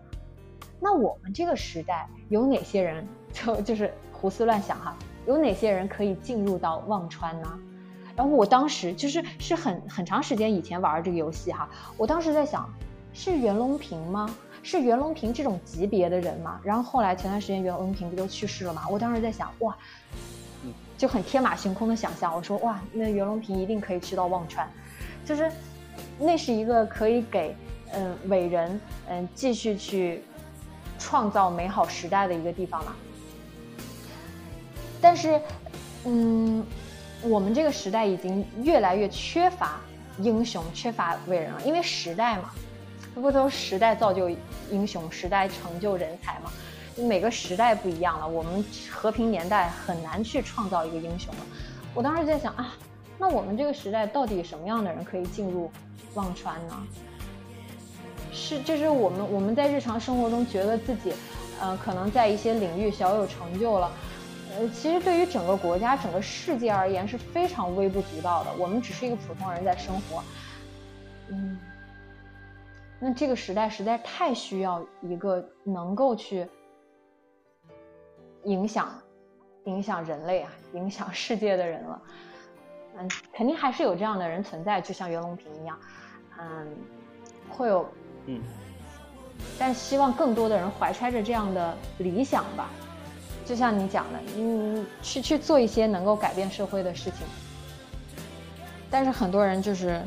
[0.80, 3.08] 那我们这个时代有哪些人？
[3.32, 4.96] 就就是胡思乱想哈，
[5.26, 7.60] 有哪些人可以进入到忘川呢？
[8.16, 12.72] 然后我当时就是是很很长时间以前玩这个游戏哈，我当时在想，
[13.14, 14.34] 是袁隆平吗？
[14.64, 16.60] 是袁隆平这种级别的人吗？
[16.64, 18.84] 然后后来前段时间袁隆平不就去世了吗？
[18.90, 19.78] 我当时在想，哇，
[20.98, 24.68] 就很天马行空的想象，我说哇，那袁隆平一定可以去到忘川，
[25.26, 25.52] 就是
[26.18, 27.56] 那是一个可以给
[27.94, 28.80] 嗯伟人
[29.10, 30.24] 嗯继续去
[30.98, 32.96] 创造美好时代的一个地方嘛。
[35.06, 35.40] 但是
[36.06, 36.66] 嗯。
[37.22, 39.82] 我们这个时代已经越来越缺乏
[40.20, 42.52] 英雄、缺乏伟人了，因为时代嘛，
[43.16, 44.30] 不都时代造就
[44.70, 46.52] 英雄，时代成就人才嘛。
[46.96, 51.42] 每个时代不一样了，我们和平年代很难去创造一个英雄了。
[51.96, 52.76] 我当时在想啊，
[53.18, 55.72] 那我们这个时代到底什么样的人可以进入
[56.14, 56.84] 忘川呢？
[58.32, 61.12] 是，就是我们我们在日常生活中觉得自己，
[61.60, 63.92] 呃，可能在一些领域小有成就了。
[64.58, 68.54] 呃，其实对于整个国家、整个世界而言是非常微不足道的。
[68.58, 70.24] 我们只是一个普通人在生活，
[71.30, 71.60] 嗯，
[73.00, 76.48] 那这个时代实在太需要一个能够去
[78.46, 78.94] 影响、
[79.66, 82.02] 影响人类啊、影响世界的人了。
[82.98, 85.78] 嗯，肯定还是有这样的人存在，就像袁隆平一样，
[86.40, 86.78] 嗯，
[87.50, 87.86] 会有，
[88.28, 88.42] 嗯，
[89.60, 92.70] 但希望更多的人怀揣着这样的理想吧。
[93.46, 97.28] 就像你讲的，嗯，去去做一些能够改变社会的事情，
[98.90, 100.02] 但是很多人就是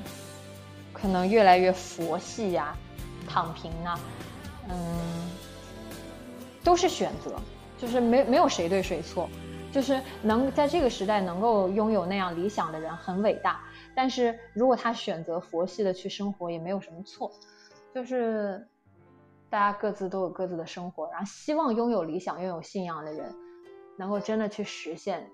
[0.93, 2.77] 可能越来越佛系呀，
[3.29, 4.01] 躺平啊，
[4.69, 5.31] 嗯，
[6.65, 7.41] 都是选择，
[7.79, 9.31] 就是没没有谁对谁错，
[9.71, 13.61] 就是能在这个时代能够拥有那样理想的人很伟大，
[13.95, 17.31] 但是如果他选择佛系的去生活，也没有什么错，
[17.95, 18.67] 就是。
[19.51, 23.35] 大家各自都有各自的生活，然后希望拥有理想、拥有信仰的人，
[23.97, 25.31] 能够真的去实现，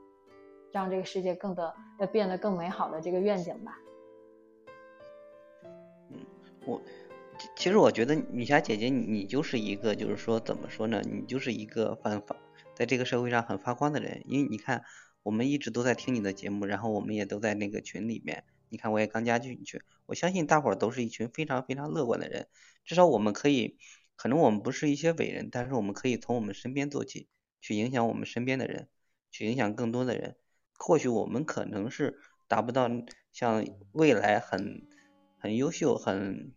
[0.70, 3.76] 让这个世界更的要变得更美好的这个愿景吧。
[6.10, 6.20] 嗯，
[6.64, 6.80] 我
[7.56, 11.02] 其实我觉得女侠姐姐你你就是一个，就是说怎么说呢？
[11.04, 12.36] 你就是一个发发
[12.76, 14.84] 在这个社会上很发光的人，因为你看
[15.24, 22.46] 我们一直都在听你的节目，然后我们也都在那个群里面，你看我也刚加进去，我相信大伙儿都是一群非常非常乐观的人，
[22.84, 23.76] 至少我们可以。
[24.16, 27.28] 可能我们不是一些伟人，但是我们可以从我们身边做起，
[27.60, 28.88] 去影响我们身边的人，
[29.30, 30.36] 去影响更多的人。
[30.78, 32.18] 或许我们可能是
[32.48, 32.90] 达不到
[33.32, 34.86] 像未来很
[35.38, 36.52] 很优秀、很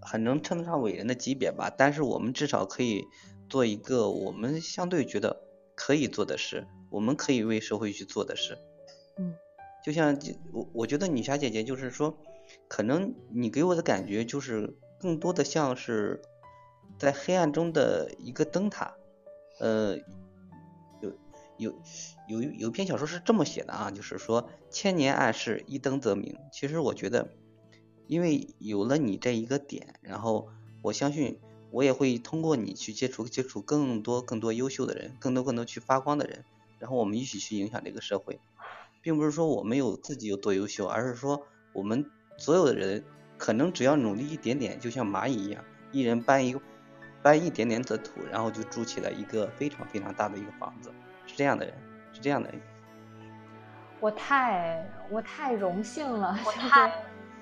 [0.00, 3.04] 很能称得上伟人的级别吧，但是我们至少可以
[3.48, 5.42] 做一个我们相对觉得
[5.74, 8.58] 可以做的事，我们可以为社会去做的事，
[9.18, 9.34] 嗯，
[9.84, 10.18] 就像
[10.52, 12.16] 我我觉得女侠姐姐就是说，
[12.68, 16.22] 可能你给我的感觉就是更多的像是
[16.98, 18.94] 在黑暗中的一个灯塔，
[19.58, 19.96] 呃，
[21.00, 21.12] 有
[21.58, 21.74] 有
[22.28, 26.36] 有有一篇小说是这么写的啊，就是说千年暗示一灯则明。
[26.52, 27.28] 其实我觉得，
[28.06, 30.48] 因为有了你这一个点，然后
[30.82, 31.38] 我相信。
[31.72, 36.44] 我也会通过你去接触接触更多更多优秀的人，更多更多去发光的人，
[36.80, 38.40] 然后我们一起去影响这个社会，
[39.02, 42.04] 并不是说我们有自己有多优秀，而是说我们
[42.36, 43.04] 所有的人
[43.38, 46.60] 可能只要努力一点点，就像蚂蚁一样，一人搬一个
[47.22, 50.90] 搬一点点的土，然后就筑起了一个非常非常大的一个房子，
[51.26, 51.74] 是这样的人，
[52.12, 52.48] 是这样的。
[54.00, 56.90] 我太我太荣幸了，我太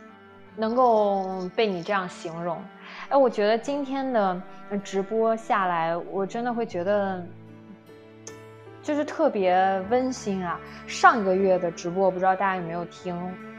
[0.56, 2.60] 能够被你这样形容。
[3.08, 4.42] 哎，我觉得今天的
[4.82, 7.24] 直播下来，我真的会觉得
[8.82, 10.60] 就是特别温馨啊。
[10.88, 13.14] 上一个月的直播，不知道大家有没有听，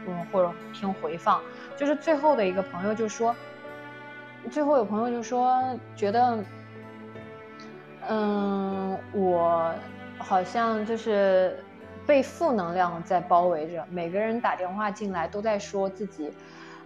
[0.06, 1.40] 嗯，或者听回放。
[1.78, 3.34] 就是最后的一个朋友就说，
[4.48, 5.62] 最后有朋友就说，
[5.96, 6.38] 觉得，
[8.08, 9.74] 嗯，我
[10.18, 11.58] 好像就是
[12.06, 16.32] 被负能量在包围着，每个人打电话进来都在说自己。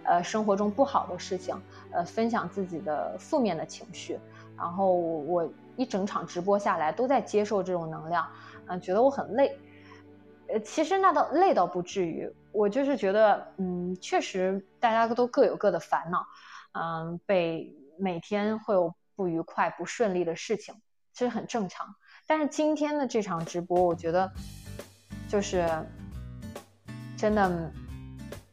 [0.07, 1.59] 呃，生活中不好的事情，
[1.89, 4.19] 呃，分享自己的负面的情绪，
[4.55, 8.23] 然后我我一整场直播下来都在接受这种能量，
[8.67, 9.57] 嗯，觉得我很累，
[10.47, 16.23] 呃，其实那倒累倒不至于，我就是觉得，嗯，确实大家都各有各的烦恼，
[16.75, 20.75] 嗯，被每天会有不愉快、不顺利的事情，
[21.13, 21.95] 这是很正常。
[22.27, 24.31] 但是今天的这场直播，我觉得
[25.27, 25.67] 就是
[27.17, 27.71] 真的。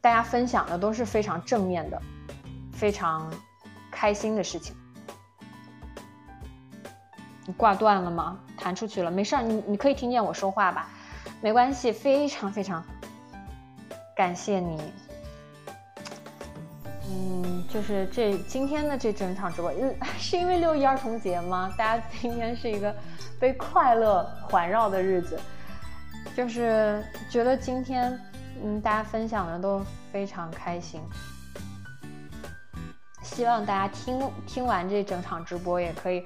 [0.00, 2.02] 大家分享的都是非常正面的，
[2.72, 3.32] 非常
[3.88, 4.74] 开心的事情。
[7.46, 8.40] 你挂断了吗？
[8.58, 10.88] 弹出去了，没事儿，你你可以听见我说话吧？
[11.40, 12.84] 没关系，非常非常
[14.16, 14.76] 感谢你。
[17.08, 21.72] 嗯，就是这今天的这整场直播，嗯，是因为六一儿童节吗？
[21.76, 22.94] 大家今天是一个
[23.40, 25.38] 被快乐环绕的日子，
[26.36, 28.18] 就是觉得今天。
[28.64, 31.00] 嗯，大家分享的都非常开心，
[33.22, 36.24] 希望大家听听完这整场直播也可以，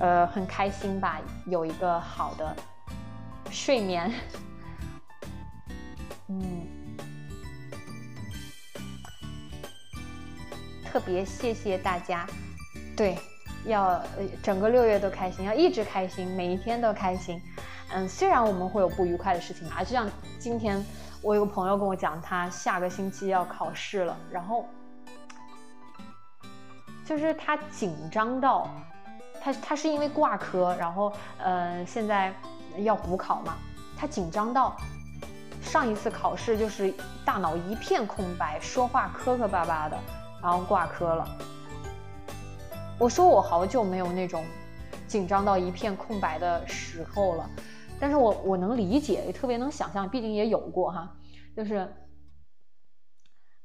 [0.00, 2.56] 呃，很开心吧，有一个好的
[3.52, 4.10] 睡眠。
[6.28, 6.59] 嗯，
[10.90, 12.26] 特别谢谢大家，
[12.96, 13.16] 对，
[13.64, 14.02] 要
[14.42, 17.40] 整个六月都开心，要一直开心，每一天都开心。
[17.92, 20.08] 嗯，虽然我们会有不愉快的事情啊，就像
[20.38, 20.84] 今天。
[21.22, 24.64] 我有个朋友跟我讲，他下个星期要考试了，然后
[27.04, 28.66] 就是他紧张到，
[29.38, 32.32] 他他是因为挂科，然后呃现在
[32.78, 33.58] 要补考嘛，
[33.98, 34.74] 他紧张到
[35.60, 36.90] 上一次考试就是
[37.22, 39.98] 大脑一片空白，说话磕磕巴巴的，
[40.42, 41.26] 然后挂科了。
[42.98, 44.44] 我说我好久没有那种
[45.06, 47.48] 紧张到一片空白的时候了。
[47.98, 51.14] 但是我我能理解，也特别能想象，毕竟也有过哈，
[51.54, 51.86] 就是，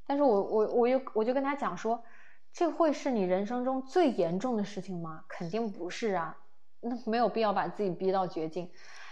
[0.06, 2.04] 但是我我我又我就跟他讲说，
[2.52, 5.24] 这会是你人生中最严重的事情吗？
[5.30, 6.36] 肯定不是啊，
[6.82, 8.70] 那没有必要把自己逼到绝境。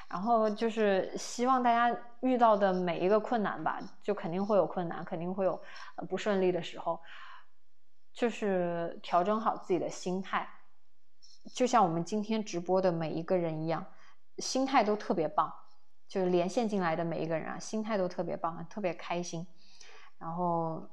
[0.10, 5.57] 然后就是希望大家遇到的每一个困难吧，就肯定会有困难，肯定会有
[6.10, 6.99] 不顺利的时候，
[8.14, 10.48] 就是调整好自己的心态，
[11.53, 13.85] 就像我们今天直播的每一个人一样。
[14.40, 15.53] 心态都特别棒，
[16.07, 19.45] 就是连线进来的每一个人啊，心态都特别棒，特别开心。
[20.18, 20.88] 然后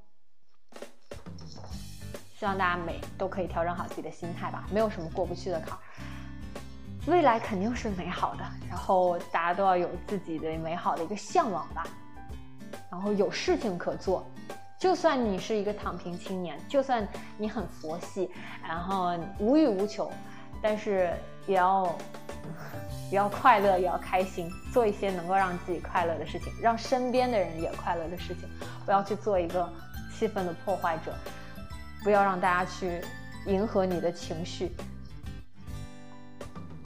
[2.36, 5.80] 希望大家每都可以调整好自己的心态吧，没有什么过不去的坎儿。
[7.06, 11.86] 未来肯定是美好的，然后大家都要有自己的美好的一个向往吧。
[12.90, 14.26] 然后有事情可做，
[14.80, 17.06] 就算你是一个躺平青年，就算
[17.38, 18.28] 你很佛系，
[18.66, 20.10] 然后无欲无求，
[20.60, 21.12] 但是
[21.46, 21.94] 也要。
[23.10, 28.48] 也要快乐，也要开心，做一些能够让自己快乐的事情，让身边的人也快乐的事情。
[28.86, 29.68] 不要去做一个
[30.14, 31.12] 气氛的破坏者，
[32.04, 33.02] 不要让大家去
[33.46, 34.70] 迎合你的情绪。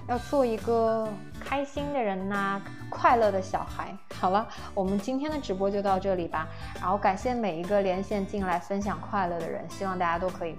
[0.08, 1.08] 要做一个
[1.40, 3.96] 开心的人呐，快乐的小孩。
[4.14, 6.46] 好了，我们今天的直播就到这里吧。
[6.80, 10.56] 然后感谢每一个连线进来分享快乐的人，希望大家都可以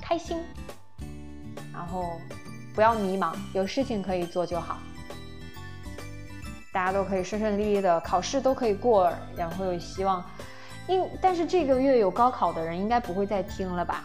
[0.00, 0.42] 开心。
[1.72, 2.18] 然后。
[2.74, 4.78] 不要迷茫，有事情可以做就好。
[6.72, 10.24] 大家都可以顺顺利利的考试都可以过，然后有希望。
[10.86, 14.04] 因但是这个月有高考的人应该不会再听了吧？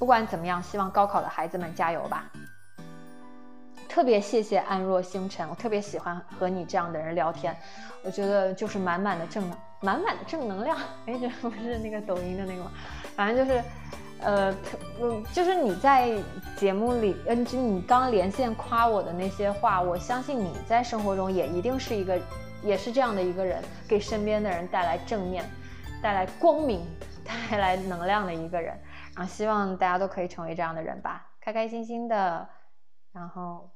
[0.00, 2.28] 不管怎么样，希望高考的孩子们加油吧。
[3.90, 7.54] 特别谢谢安若星辰，我特别喜欢和你这样的人聊天，
[8.04, 10.78] 我觉得就是满满的正能，满满的正能量。
[11.06, 12.70] 哎，这不是那个抖音的那个吗？
[13.16, 13.64] 反正就是，
[14.20, 14.54] 呃，
[15.02, 16.16] 嗯，就是你在
[16.56, 22.16] 节目里，嗯，就你刚连线夸我的那些话，我相信你在生活中也一定是一个，
[22.62, 25.44] 也是这样的一个人，给身边的人带来正面、
[26.00, 26.86] 带来光明、
[27.50, 28.72] 带来能量的一个人。
[29.16, 32.48] 然后希望大家都可以成为这样的人吧，开开心心的，
[33.12, 33.68] 然后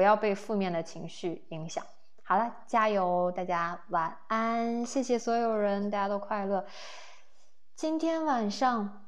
[0.00, 1.84] 不要被负面的情绪影响。
[2.22, 6.64] 好了，加油，大家晚安，谢谢所有人，大家都快乐。
[7.76, 9.04] 今天晚上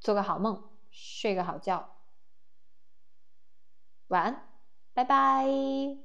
[0.00, 1.90] 做个好梦，睡个好觉，
[4.08, 4.48] 晚安，
[4.92, 5.46] 拜拜。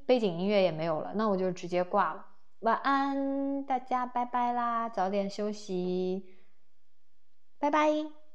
[0.05, 2.27] 背景音乐也没有了，那我就直接挂了。
[2.59, 6.37] 晚安，大家拜拜啦，早点休息。
[7.57, 8.26] 拜拜。